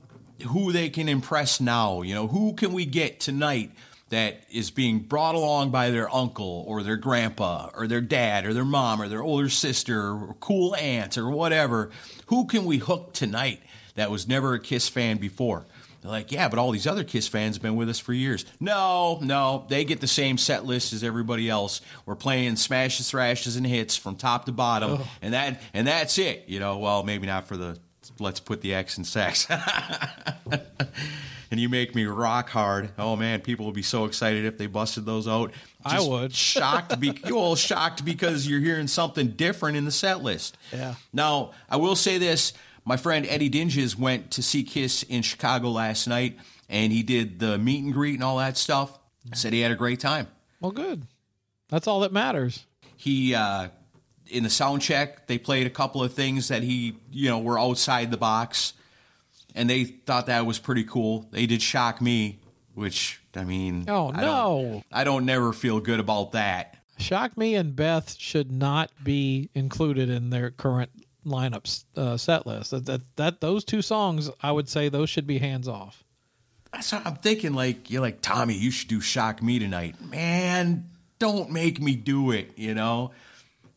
[0.47, 2.01] who they can impress now.
[2.01, 3.71] You know, who can we get tonight
[4.09, 8.53] that is being brought along by their uncle or their grandpa or their dad or
[8.53, 11.89] their mom or their older sister or cool aunt or whatever?
[12.27, 13.61] Who can we hook tonight
[13.95, 15.65] that was never a Kiss fan before?
[16.03, 18.45] They're like, yeah, but all these other Kiss fans have been with us for years.
[18.59, 21.79] No, no, they get the same set list as everybody else.
[22.05, 26.43] We're playing smashes, thrashes, and hits from top to bottom, and that and that's it.
[26.47, 27.79] You know, well, maybe not for the
[28.19, 29.47] let's put the X in sex.
[31.51, 32.91] and you make me rock hard.
[32.97, 35.53] Oh man, people would be so excited if they busted those out.
[35.85, 36.33] I would.
[36.33, 40.57] shocked be well shocked because you're hearing something different in the set list.
[40.73, 40.95] Yeah.
[41.13, 42.51] Now I will say this:
[42.85, 46.37] my friend Eddie Dinges went to see Kiss in Chicago last night,
[46.69, 48.97] and he did the meet and greet and all that stuff.
[49.33, 50.27] Said he had a great time.
[50.59, 51.07] Well, good.
[51.69, 52.65] That's all that matters.
[52.97, 53.69] He uh,
[54.29, 57.57] in the sound check they played a couple of things that he you know were
[57.59, 58.73] outside the box,
[59.55, 61.27] and they thought that was pretty cool.
[61.31, 62.39] They did shock me,
[62.73, 64.61] which I mean, Oh, I no.
[64.71, 66.77] don't, I don't never feel good about that.
[66.99, 70.91] Shock Me and Beth should not be included in their current
[71.25, 72.71] lineups uh, set list.
[72.71, 76.03] That, that that those two songs, I would say those should be hands off.
[76.71, 77.53] That's what I'm thinking.
[77.53, 80.89] Like you're like Tommy, you should do shock me tonight, man.
[81.19, 82.57] Don't make me do it.
[82.57, 83.11] You know.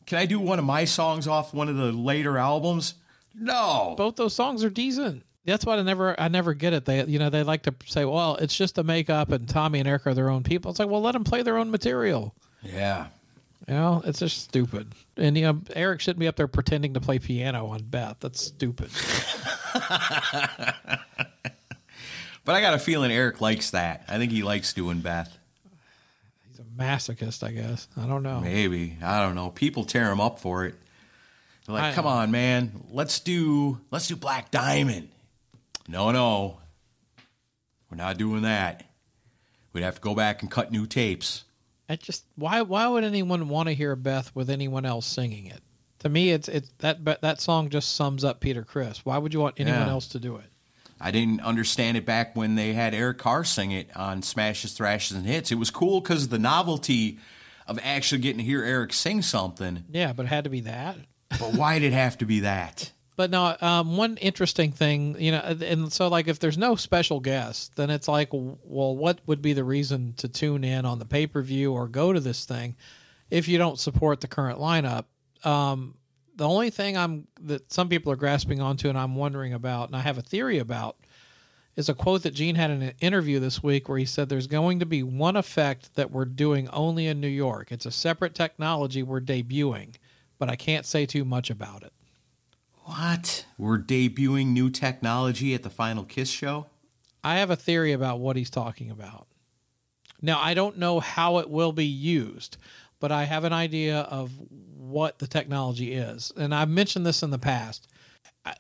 [0.06, 2.94] Can I do one of my songs off one of the later albums?
[3.34, 3.94] No.
[3.98, 5.24] Both those songs are decent.
[5.44, 6.84] That's why I never I never get it.
[6.84, 9.88] They you know they like to say, well, it's just a makeup and Tommy and
[9.88, 10.70] Eric are their own people.
[10.70, 12.34] It's like, well, let them play their own material.
[12.62, 13.08] Yeah.
[13.68, 14.92] Know, it's just stupid.
[15.16, 18.16] And you know, Eric shouldn't be up there pretending to play piano on Beth.
[18.20, 18.90] That's stupid.
[22.44, 24.04] But I got a feeling Eric likes that.
[24.08, 25.36] I think he likes doing Beth.
[26.48, 27.88] He's a masochist, I guess.
[27.96, 28.38] I don't know.
[28.40, 28.96] Maybe.
[29.02, 29.50] I don't know.
[29.50, 30.76] People tear him up for it.
[31.66, 32.84] They're like, I- come on, man.
[32.92, 35.08] Let's do let's do Black Diamond.
[35.88, 36.58] No, no.
[37.90, 38.84] We're not doing that.
[39.72, 41.42] We'd have to go back and cut new tapes.
[41.88, 45.60] It just why why would anyone want to hear Beth with anyone else singing it?
[46.00, 49.04] To me, it's it's that but that song just sums up Peter Criss.
[49.04, 49.90] Why would you want anyone Yeah.
[49.90, 50.46] else to do it?
[51.00, 55.16] I didn't understand it back when they had Eric Carr sing it on Smashes, Thrashes,
[55.16, 55.52] and Hits.
[55.52, 57.18] It was cool because of the novelty
[57.66, 59.84] of actually getting to hear Eric sing something.
[59.92, 60.96] Yeah, but it had to be that.
[61.28, 62.92] But why did it have to be that?
[63.16, 67.18] But no, um, one interesting thing, you know, and so like if there's no special
[67.18, 71.06] guest, then it's like, well, what would be the reason to tune in on the
[71.06, 72.76] pay per view or go to this thing
[73.30, 75.04] if you don't support the current lineup?
[75.44, 75.94] Um,
[76.36, 79.96] the only thing I'm that some people are grasping onto and I'm wondering about, and
[79.96, 80.98] I have a theory about,
[81.74, 84.46] is a quote that Gene had in an interview this week where he said there's
[84.46, 87.72] going to be one effect that we're doing only in New York.
[87.72, 89.94] It's a separate technology we're debuting,
[90.38, 91.92] but I can't say too much about it.
[92.86, 93.44] What?
[93.58, 96.66] We're debuting new technology at the Final Kiss show?
[97.24, 99.26] I have a theory about what he's talking about.
[100.22, 102.58] Now, I don't know how it will be used,
[103.00, 104.30] but I have an idea of
[104.76, 106.30] what the technology is.
[106.36, 107.88] And I've mentioned this in the past.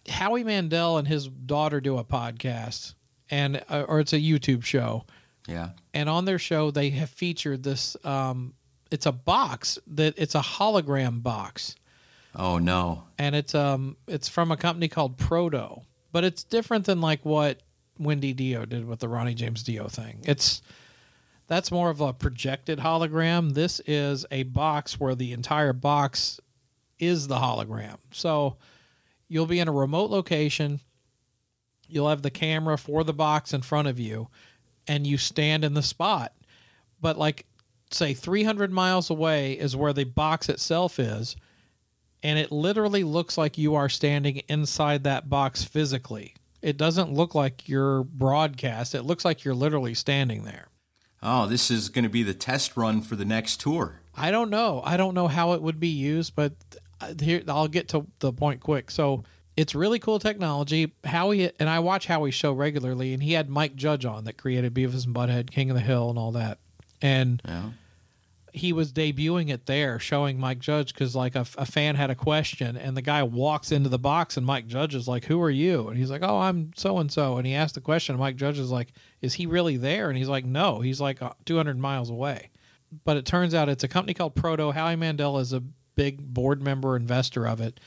[0.08, 2.94] Howie Mandel and his daughter do a podcast,
[3.30, 5.04] and uh, or it's a YouTube show.
[5.46, 5.70] Yeah.
[5.94, 7.96] And on their show, they have featured this.
[8.04, 8.54] Um,
[8.90, 11.76] it's a box that it's a hologram box
[12.36, 13.04] Oh no.
[13.18, 15.82] and it's um it's from a company called Proto,
[16.12, 17.60] but it's different than like what
[17.98, 20.20] Wendy Dio did with the Ronnie James Dio thing.
[20.24, 20.60] It's
[21.46, 23.54] That's more of a projected hologram.
[23.54, 26.40] This is a box where the entire box
[26.98, 27.96] is the hologram.
[28.10, 28.56] So
[29.28, 30.80] you'll be in a remote location.
[31.88, 34.28] You'll have the camera for the box in front of you,
[34.88, 36.32] and you stand in the spot.
[37.00, 37.46] But, like,
[37.92, 41.36] say 300 miles away is where the box itself is.
[42.26, 46.34] And it literally looks like you are standing inside that box physically.
[46.60, 48.96] It doesn't look like you're broadcast.
[48.96, 50.66] It looks like you're literally standing there.
[51.22, 54.00] Oh, this is going to be the test run for the next tour.
[54.16, 54.82] I don't know.
[54.84, 56.54] I don't know how it would be used, but
[57.00, 58.90] uh, here I'll get to the point quick.
[58.90, 59.22] So
[59.56, 60.94] it's really cool technology.
[61.04, 64.74] Howie and I watch Howie's show regularly, and he had Mike Judge on that created
[64.74, 66.58] Beavis and Butthead, King of the Hill, and all that.
[67.00, 67.70] And Yeah.
[68.56, 72.14] He was debuting it there, showing Mike Judge because like a, a fan had a
[72.14, 75.50] question, and the guy walks into the box, and Mike Judge is like, "Who are
[75.50, 78.20] you?" And he's like, "Oh, I'm so and so." And he asked the question, and
[78.20, 81.34] Mike Judge is like, "Is he really there?" And he's like, "No, he's like uh,
[81.44, 82.50] 200 miles away."
[83.04, 84.70] But it turns out it's a company called Proto.
[84.70, 85.62] Howie Mandel is a
[85.94, 87.78] big board member investor of it.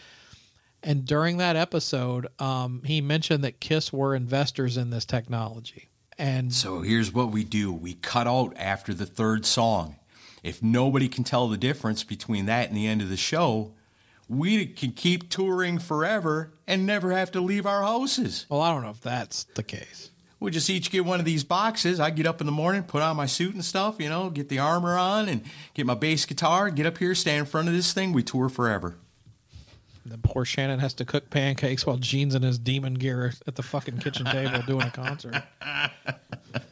[0.84, 5.90] And during that episode, um, he mentioned that Kiss were investors in this technology.
[6.18, 9.96] And So here's what we do we cut out after the third song.
[10.44, 13.74] If nobody can tell the difference between that and the end of the show,
[14.28, 18.46] we can keep touring forever and never have to leave our houses.
[18.50, 20.12] well, I don't know if that's the case.
[20.40, 22.00] We just each get one of these boxes.
[22.00, 24.48] I get up in the morning, put on my suit and stuff, you know, get
[24.48, 25.42] the armor on and
[25.74, 28.14] get my bass guitar, get up here, stand in front of this thing.
[28.14, 28.96] We tour forever.
[30.06, 33.64] Then poor Shannon has to cook pancakes while Gene's in his demon gear at the
[33.64, 35.44] fucking kitchen table doing a concert.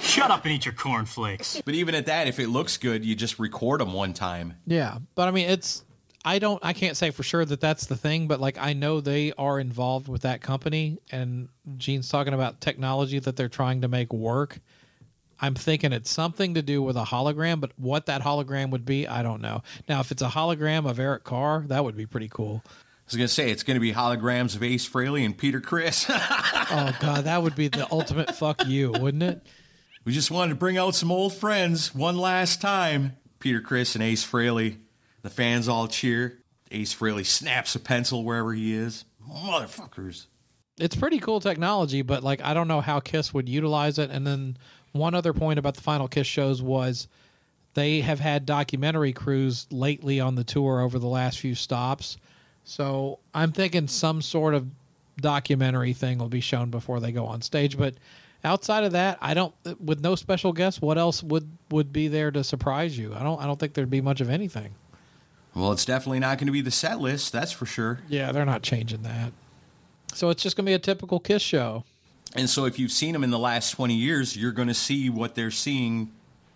[0.00, 1.60] Shut up and eat your cornflakes.
[1.64, 4.54] But even at that, if it looks good, you just record them one time.
[4.66, 5.84] Yeah, but I mean, it's
[6.24, 9.00] I don't I can't say for sure that that's the thing, but like I know
[9.00, 13.88] they are involved with that company, and Gene's talking about technology that they're trying to
[13.88, 14.60] make work.
[15.40, 19.06] I'm thinking it's something to do with a hologram, but what that hologram would be,
[19.06, 19.62] I don't know.
[19.88, 22.64] Now, if it's a hologram of Eric Carr, that would be pretty cool.
[23.08, 25.60] I was going to say, it's going to be holograms of Ace Frehley and Peter
[25.60, 26.10] Criss.
[26.70, 29.40] Oh god, that would be the ultimate fuck you, wouldn't it?
[30.04, 33.16] we just wanted to bring out some old friends one last time.
[33.38, 34.76] Peter Criss and Ace Frehley.
[35.22, 36.40] The fans all cheer.
[36.70, 39.06] Ace Frehley snaps a pencil wherever he is.
[39.26, 40.26] Motherfuckers.
[40.78, 44.10] it's pretty cool technology, but like I don't know how Kiss would utilize it.
[44.10, 44.58] And then
[44.92, 47.08] one other point about the final Kiss shows was
[47.72, 52.18] they have had documentary crews lately on the tour over the last few stops.
[52.68, 54.66] So I'm thinking some sort of
[55.16, 57.78] documentary thing will be shown before they go on stage.
[57.78, 57.94] But
[58.44, 62.30] outside of that, I don't with no special guests, what else would would be there
[62.30, 63.14] to surprise you?
[63.14, 64.74] I don't I don't think there'd be much of anything.
[65.54, 68.00] Well, it's definitely not going to be the set list, that's for sure.
[68.06, 69.32] Yeah, they're not changing that.
[70.12, 71.84] So it's just gonna be a typical Kiss show.
[72.36, 75.08] And so if you've seen them in the last 20 years, you're going to see
[75.08, 76.12] what they're seeing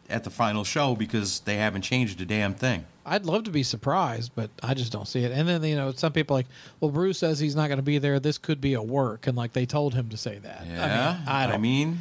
[0.08, 2.86] at the final show because they haven't changed a damn thing.
[3.04, 5.32] I'd love to be surprised, but I just don't see it.
[5.32, 6.46] And then you know, some people are like,
[6.80, 8.20] well, Bruce says he's not going to be there.
[8.20, 10.66] This could be a work, and like they told him to say that.
[10.66, 11.60] Yeah, I mean, I don't.
[11.60, 11.98] mean,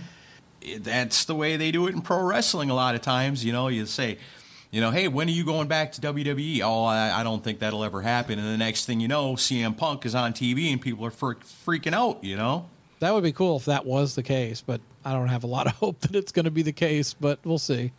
[0.79, 2.69] that's the way they do it in pro wrestling.
[2.69, 4.19] A lot of times, you know, you say,
[4.69, 6.61] you know, hey, when are you going back to WWE?
[6.61, 8.37] Oh, I, I don't think that'll ever happen.
[8.37, 11.33] And the next thing you know, CM Punk is on TV and people are fre-
[11.65, 12.23] freaking out.
[12.23, 12.69] You know,
[13.01, 15.67] that would be cool if that was the case, but I don't have a lot
[15.67, 17.13] of hope that it's going to be the case.
[17.13, 17.91] But we'll see.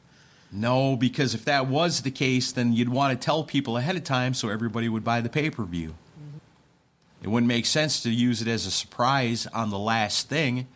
[0.50, 4.04] no, because if that was the case, then you'd want to tell people ahead of
[4.04, 5.94] time so everybody would buy the pay per view.
[7.22, 10.66] It wouldn't make sense to use it as a surprise on the last thing,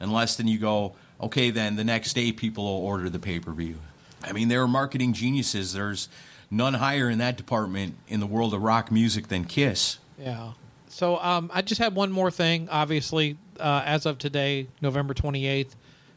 [0.00, 3.52] unless then you go, okay, then the next day people will order the pay per
[3.52, 3.78] view.
[4.22, 5.72] I mean, there are marketing geniuses.
[5.72, 6.08] There's
[6.50, 9.98] none higher in that department in the world of rock music than Kiss.
[10.18, 10.52] Yeah.
[10.88, 12.68] So um, I just had one more thing.
[12.70, 15.74] Obviously, uh, as of today, November 28th,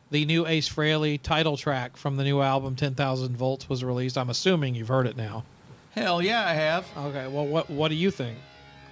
[0.09, 4.17] the new Ace Frehley title track from the new album 10,000 Volts was released.
[4.17, 5.43] I'm assuming you've heard it now.
[5.91, 6.88] Hell yeah, I have.
[6.95, 7.27] Okay.
[7.27, 8.38] Well, what what do you think?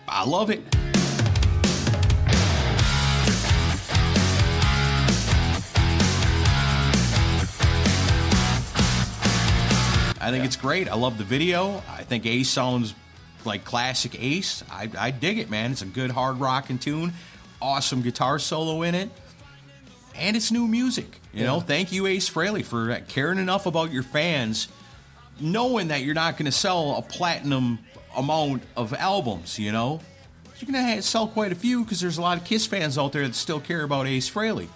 [0.08, 0.64] I love it.
[10.20, 10.90] I think it's great.
[10.90, 11.84] I love the video.
[11.88, 12.96] I think Ace sounds
[13.46, 14.64] like classic Ace.
[14.72, 15.72] I, I dig it, man.
[15.72, 17.14] It's a good hard rocking tune.
[17.62, 19.10] Awesome guitar solo in it.
[20.16, 21.20] And it's new music.
[21.34, 24.70] You know, thank you, Ace Frehley, for caring enough about your fans,
[25.40, 27.80] knowing that you're not going to sell a platinum
[28.16, 30.00] amount of albums, you know?
[30.58, 33.12] You're going to sell quite a few because there's a lot of Kiss fans out
[33.12, 34.70] there that still care about Ace Frehley.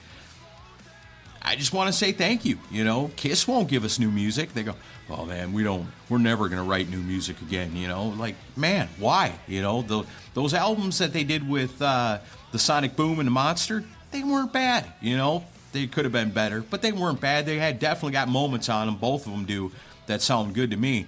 [1.42, 2.60] I just want to say thank you.
[2.70, 4.54] You know, Kiss won't give us new music.
[4.54, 4.76] They go,
[5.10, 7.76] oh man, we don't, we're never going to write new music again.
[7.76, 9.34] You know, like, man, why?
[9.48, 10.04] You know, the,
[10.34, 12.20] those albums that they did with uh,
[12.52, 14.86] the Sonic Boom and the Monster, they weren't bad.
[15.02, 17.46] You know, They could have been better, but they weren't bad.
[17.46, 18.96] They had definitely got moments on them.
[18.98, 19.72] Both of them do
[20.08, 21.06] that sound good to me.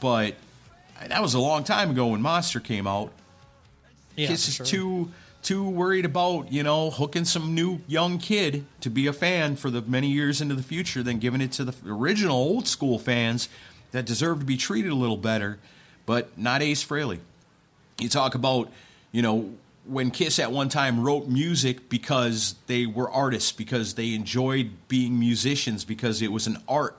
[0.00, 0.34] But
[1.06, 3.12] that was a long time ago when Monster came out.
[4.16, 4.66] Yeah, Kiss is sure.
[4.66, 5.12] too
[5.42, 9.70] too worried about you know hooking some new young kid to be a fan for
[9.70, 13.48] the many years into the future than giving it to the original old school fans
[13.92, 15.58] that deserve to be treated a little better,
[16.06, 17.20] but not Ace Frehley.
[17.98, 18.70] You talk about
[19.12, 19.50] you know
[19.84, 25.18] when Kiss at one time wrote music because they were artists because they enjoyed being
[25.18, 26.98] musicians because it was an art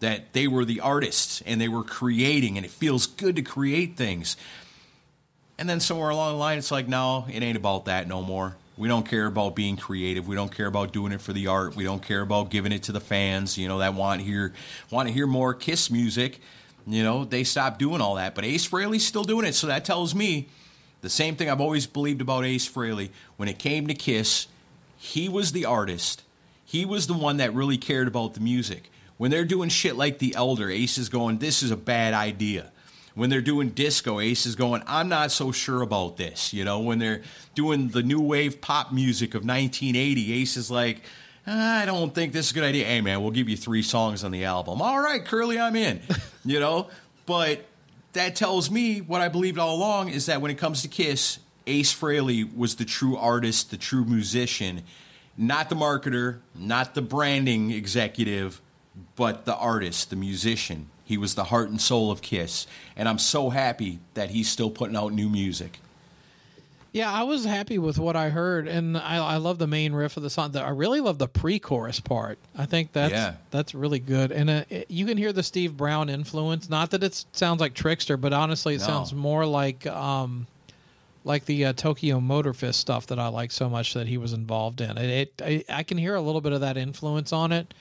[0.00, 3.96] that they were the artists and they were creating and it feels good to create
[3.96, 4.36] things.
[5.60, 8.56] And then somewhere along the line, it's like, no, it ain't about that no more.
[8.78, 10.26] We don't care about being creative.
[10.26, 11.76] We don't care about doing it for the art.
[11.76, 14.54] We don't care about giving it to the fans, you know, that want hear
[14.90, 16.40] want to hear more Kiss music.
[16.86, 18.34] You know, they stopped doing all that.
[18.34, 20.48] But Ace Frehley's still doing it, so that tells me
[21.02, 23.10] the same thing I've always believed about Ace Frehley.
[23.36, 24.46] When it came to Kiss,
[24.96, 26.22] he was the artist.
[26.64, 28.90] He was the one that really cared about the music.
[29.18, 32.72] When they're doing shit like The Elder, Ace is going, this is a bad idea.
[33.14, 36.52] When they're doing disco, Ace is going, I'm not so sure about this.
[36.52, 37.22] You know, when they're
[37.54, 41.02] doing the new wave pop music of 1980, Ace is like,
[41.46, 42.84] I don't think this is a good idea.
[42.84, 44.80] Hey, man, we'll give you three songs on the album.
[44.80, 46.00] All right, Curly, I'm in.
[46.44, 46.88] you know,
[47.26, 47.64] but
[48.12, 51.38] that tells me what I believed all along is that when it comes to Kiss,
[51.66, 54.82] Ace Frehley was the true artist, the true musician,
[55.36, 58.60] not the marketer, not the branding executive,
[59.16, 60.88] but the artist, the musician.
[61.10, 64.70] He was the heart and soul of Kiss, and I'm so happy that he's still
[64.70, 65.80] putting out new music.
[66.92, 70.16] Yeah, I was happy with what I heard, and I, I love the main riff
[70.16, 70.56] of the song.
[70.56, 72.38] I really love the pre-chorus part.
[72.56, 73.34] I think that's Yeah.
[73.50, 76.70] that's really good, and uh, it, you can hear the Steve Brown influence.
[76.70, 78.86] Not that it sounds like Trixter, but honestly, it No.
[78.86, 80.46] sounds more like um,
[81.24, 84.32] like the uh, Tokyo Motor Fist stuff that I like so much that he was
[84.32, 84.96] involved in.
[84.96, 87.74] It, it I, I can hear a little bit of that influence on it.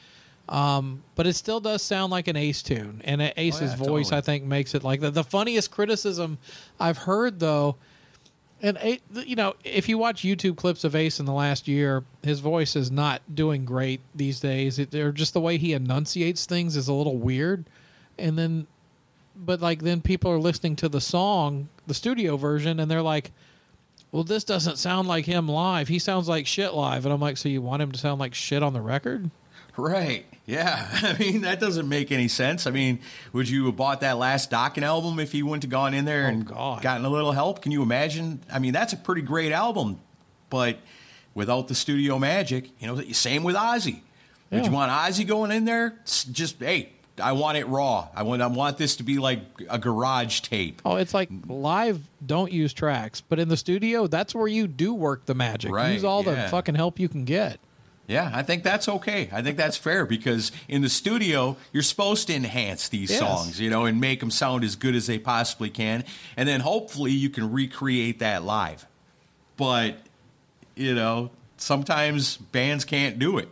[0.50, 4.10] Um, but it still does sound like an Ace tune, and Ace's Oh, yeah, voice,
[4.10, 4.18] totally.
[4.18, 6.40] I think, makes it like the, the funniest criticism
[6.80, 7.76] I've heard though.
[8.62, 12.40] And you know, if you watch YouTube clips of Ace in the last year, his
[12.40, 14.80] voice is not doing great these days.
[14.80, 17.66] It, or just the way he enunciates things is a little weird.
[18.18, 18.68] And then,
[19.36, 23.32] but like then people are listening to the song, the studio version, and they're like,
[24.12, 25.88] "Well, this doesn't sound like him live.
[25.88, 28.34] He sounds like shit live." And I'm like, "So you want him to sound like
[28.34, 29.30] shit on the record?"
[29.80, 30.26] Right.
[30.46, 30.88] Yeah.
[31.04, 32.66] I mean, that doesn't make any sense.
[32.66, 33.00] I mean,
[33.34, 36.26] would you have bought that last Dokken album if he wouldn't have gone in there
[36.26, 36.82] oh, and God.
[36.82, 37.62] gotten a little help?
[37.62, 38.42] Can you imagine?
[38.52, 40.00] I mean, that's a pretty great album,
[40.50, 40.80] but
[41.34, 44.02] without the studio magic, you know, same with Ozzy.
[44.52, 46.00] Would you want Ozzy going in there?
[46.06, 46.90] Just, hey,
[47.22, 48.08] I want it raw.
[48.16, 50.82] I want, I want this to be like a garage tape.
[50.84, 52.02] Oh, it's like live.
[52.26, 55.72] Don't use tracks, but in the studio, that's where you do work the magic.
[55.72, 57.60] Right, Use all the fucking help you can get.
[58.10, 59.30] Yeah, I think that's okay.
[59.32, 63.20] I think that's fair because in the studio, you're supposed to enhance these Yes.
[63.20, 66.04] songs, you know, and make them sound as good as they possibly can.
[66.36, 68.88] And then hopefully you can recreate that live.
[69.58, 69.98] But,
[70.76, 73.50] you know, sometimes bands can't do it.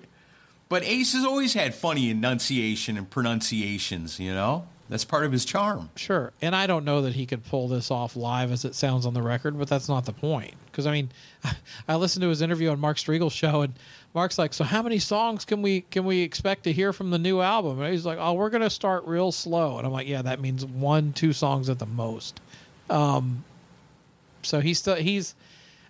[0.70, 4.68] But Ace has always had funny enunciation and pronunciations, you know?
[4.90, 5.90] That's part of his charm.
[5.98, 6.32] Sure.
[6.42, 9.14] And I don't know that he could pull this off live as it sounds on
[9.14, 10.54] the record, but that's not the point.
[10.72, 11.10] Because, I mean,
[11.88, 13.74] I listened to his interview on Mark Strigl's show, and
[14.14, 17.20] Mark's like, So, how many songs can we can we expect to hear from the
[17.20, 17.82] new album?
[17.82, 19.78] And he's like, Oh, we're to start real slow.
[19.78, 22.40] And I'm like, Yeah, that means one, two songs at the most.
[22.90, 23.44] Um,
[24.44, 25.36] so he's still, he's,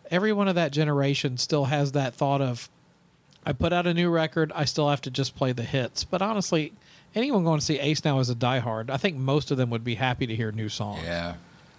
[0.10, 2.70] everyone of that generation still has that thought of,
[3.46, 6.04] I put out a new record, I still have to just play the hits.
[6.04, 6.74] But honestly,
[7.16, 8.90] anyone going to see Ace now is a diehard.
[8.90, 11.04] I think most of them would be happy to hear new songs.
[11.04, 11.36] Yeah.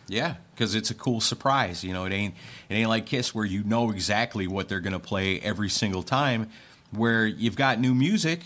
[0.08, 1.84] Yeah, because it's a cool surprise.
[1.84, 2.34] You know, it ain't
[2.68, 6.50] it ain't like Kiss where you know exactly what they're gonna play every single time.
[6.90, 8.40] Where you've got new music,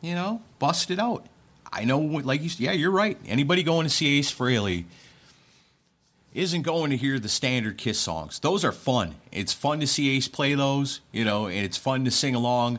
[0.00, 1.26] you know, bust it out.
[1.72, 3.16] I know, like you, yeah, you're right.
[3.26, 4.86] Anybody going to see Ace Frehley
[6.34, 8.38] isn't going to hear the standard Kiss songs.
[8.40, 9.16] Those are fun.
[9.32, 12.78] It's fun to see Ace play those, you know, and it's fun to sing along.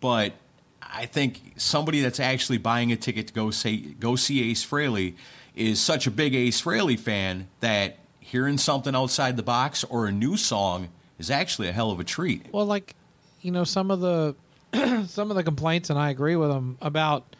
[0.00, 0.32] But
[0.80, 5.14] I think somebody that's actually buying a ticket to go say go see Ace Frehley
[5.54, 10.12] is such a big Ace Frehley fan that hearing something outside the box or a
[10.12, 10.88] new song
[11.18, 12.46] is actually a hell of a treat.
[12.52, 12.94] Well, like,
[13.42, 14.34] you know, some of the
[15.08, 17.36] some of the complaints, and I agree with them about,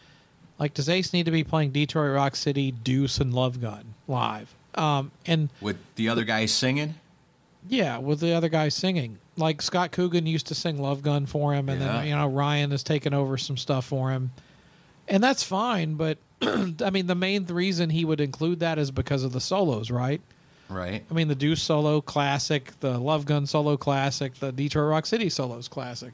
[0.59, 4.53] like, does Ace need to be playing Detroit Rock City, Deuce, and Love Gun live?
[4.75, 6.95] Um, and With the other guys singing,
[7.67, 9.17] yeah, with the other guys singing.
[9.35, 11.93] Like Scott Coogan used to sing Love Gun for him, and Yeah.
[11.97, 14.31] then you know Ryan has taken over some stuff for him,
[15.07, 15.95] and that's fine.
[15.95, 16.17] But
[16.83, 20.21] I mean, the main reason he would include that is because of the solos, right?
[20.69, 21.03] right?
[21.09, 25.29] I mean, the Deuce solo classic, the Love Gun solo classic, the Detroit Rock City
[25.29, 26.13] solos classic.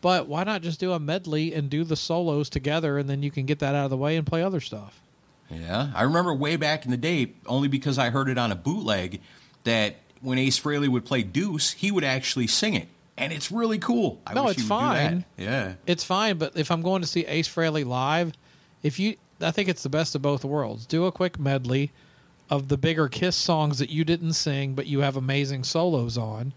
[0.00, 3.30] But why not just do a medley and do the solos together, and then you
[3.30, 5.00] can get that out of the way and play other stuff.
[5.50, 8.54] Yeah, I remember way back in the day, only because I heard it on a
[8.54, 9.20] bootleg,
[9.64, 13.78] that when Ace Frehley would play Deuce, he would actually sing it, and it's really
[13.78, 14.20] cool.
[14.26, 15.24] I No, it's he would do fine.
[15.36, 18.32] Yeah, It's fine, but if I'm going to see Ace Frehley live,
[18.82, 20.86] if you, I think it's the best of both worlds.
[20.86, 21.92] Do a quick medley
[22.50, 26.52] of the bigger Kiss songs that you didn't sing, but you have amazing solos on,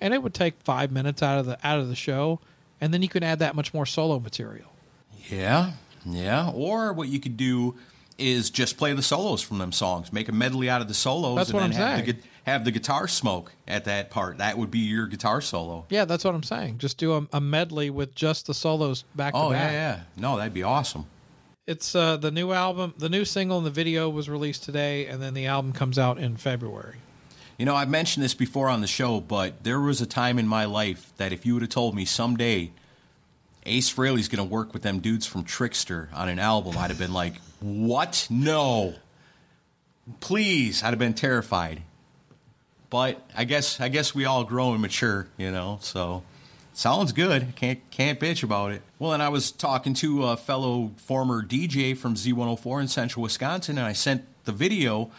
[0.00, 2.40] and it would take five minutes out of the out of the show,
[2.80, 4.72] and then you can add that much more solo material.
[5.30, 5.72] yeah,
[6.04, 6.50] yeah.
[6.54, 7.76] Or what you could do
[8.18, 11.36] is just play the solos from them songs, make a medley out of the solos,
[11.36, 14.38] That's and what then I'm have the, have the guitar smoke at that part.
[14.38, 15.86] That would be your guitar solo.
[15.88, 16.78] Yeah, that's what I'm saying.
[16.78, 19.72] Just do a, a medley with just the solos back Oh to yeah, back.
[19.72, 20.00] yeah.
[20.16, 21.06] No, that'd be awesome.
[21.66, 25.22] It's uh, the new album, the new single and the video was released today, and
[25.22, 26.96] then the album comes out in February.
[27.58, 30.46] You know, I've mentioned this before on the show, but there was a time in
[30.46, 32.70] my life that if you would have told me someday
[33.66, 36.98] Ace Frehley's going to work with them dudes from Trixter on an album, I'd have
[36.98, 38.26] been like, "What?
[38.30, 38.94] No,
[40.20, 41.82] please!" I'd have been terrified.
[42.88, 45.78] But I guess I guess we all grow and mature, you know.
[45.82, 46.22] So
[46.72, 47.54] sounds good.
[47.56, 48.82] Can't can't bitch about it.
[48.98, 53.78] Well, and I was talking to a fellow former DJ from Z104 in Central Wisconsin,
[53.78, 55.10] and I sent the video.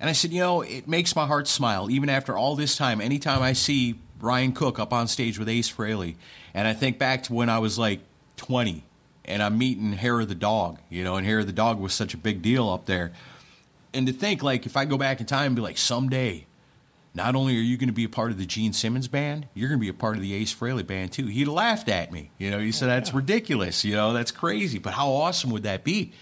[0.00, 3.00] And I said, you know, it makes my heart smile, even after all this time.
[3.00, 6.16] Anytime I see Ryan Cook up on stage with Ace Frehley,
[6.52, 8.00] and I think back to when I was like
[8.36, 8.82] 20,
[9.24, 11.94] and I'm meeting Hair of the Dog, you know, and Hair of the Dog was
[11.94, 13.12] such a big deal up there.
[13.94, 16.46] And to think, like, if I go back in time and be like, someday,
[17.14, 19.68] not only are you going to be a part of the Gene Simmons band, you're
[19.68, 21.26] going to be a part of the Ace Frehley band too.
[21.26, 22.30] He'd laughed at me.
[22.38, 23.84] You know, he said, that's ridiculous.
[23.84, 24.78] You know, that's crazy.
[24.78, 26.12] But how awesome would that be?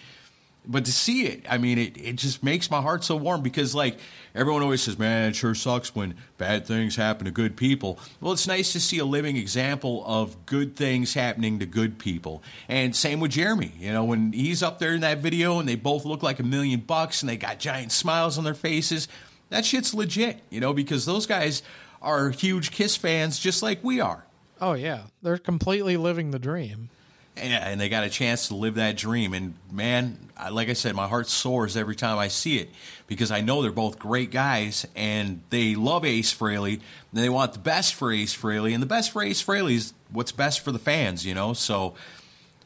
[0.64, 3.74] but to see it, I mean, it, it just makes my heart so warm because,
[3.74, 3.98] like,
[4.34, 7.98] everyone always says, man, it sure sucks when bad things happen to good people.
[8.20, 12.42] Well, it's nice to see a living example of good things happening to good people.
[12.68, 13.72] And same with Jeremy.
[13.78, 16.44] You know, when he's up there in that video and they both look like a
[16.44, 19.08] million bucks and they got giant smiles on their faces,
[19.52, 21.62] that shit's legit, you know, because those guys
[22.00, 24.24] are huge Kiss fans just like we are.
[24.60, 26.88] Oh yeah, they're completely living the dream.
[27.36, 29.34] and, and they got a chance to live that dream.
[29.34, 32.70] And man, I, like I said, my heart soars every time I see it
[33.06, 36.74] because I know they're both great guys and they love Ace Frehley.
[36.74, 39.92] And they want the best for Ace Frehley, and the best for Ace Frehley is
[40.10, 41.52] what's best for the fans, you know.
[41.52, 41.94] So,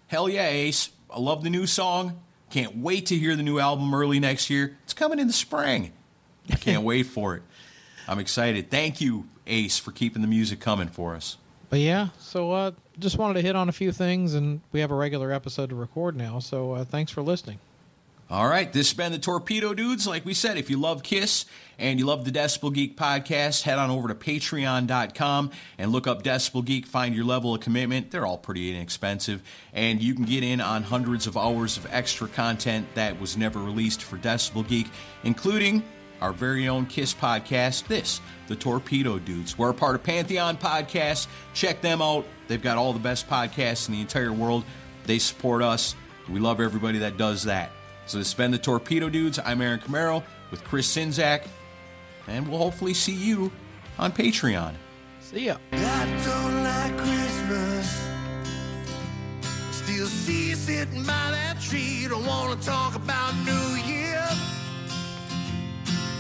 [0.07, 0.91] hell yeah, Ace!
[1.14, 2.20] I love the new song.
[2.51, 4.76] Can't wait to hear the new album early next year.
[4.84, 5.93] It's coming in the spring.
[6.51, 7.42] I can't wait for it.
[8.09, 8.70] I'm excited.
[8.70, 11.36] Thank you, Ace, for keeping the music coming for us.
[11.68, 14.90] But yeah, so uh, just wanted to hit on a few things, and we have
[14.92, 16.38] a regular episode to record now.
[16.38, 17.59] So uh, thanks for listening.
[18.28, 20.05] All right, this has been the Torpedo Dudes.
[20.05, 21.44] Like we said, if you love Kiss
[21.78, 26.24] and you love the Decibel Geek podcast, head on over to patreon.com and look up
[26.24, 28.11] Decibel Geek, find your level of commitment.
[28.11, 32.26] They're all pretty inexpensive, and you can get in on hundreds of hours of extra
[32.26, 34.88] content that was never released for Decibel Geek,
[35.22, 35.84] including
[36.20, 39.58] our very own Kiss podcast, this, the Torpedo Dudes.
[39.58, 41.26] We're a part of Pantheon Podcasts.
[41.54, 42.24] Check them out.
[42.48, 44.64] They've got all the best podcasts in the entire world.
[45.04, 45.94] They support us.
[46.28, 47.70] We love everybody that does that.
[48.06, 49.38] So this has been the Torpedo Dudes.
[49.44, 51.46] I'm Aaron Camaro with Chris Czynszak,
[52.28, 53.50] and we'll hopefully see you
[53.98, 54.74] on Patreon.
[55.20, 55.56] See ya.
[55.72, 58.06] I don't like Christmas.
[59.72, 62.06] Still see you sitting by that tree.
[62.08, 63.86] Don't wanna talk about New Year.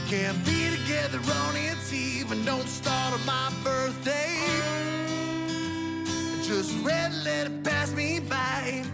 [0.08, 4.38] Can't be together on its eve and don't start on my birthday.
[6.44, 8.84] Just red let it pass me by.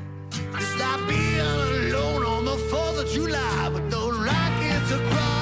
[0.55, 5.42] It's like being alone on the 4th of July with no rockets across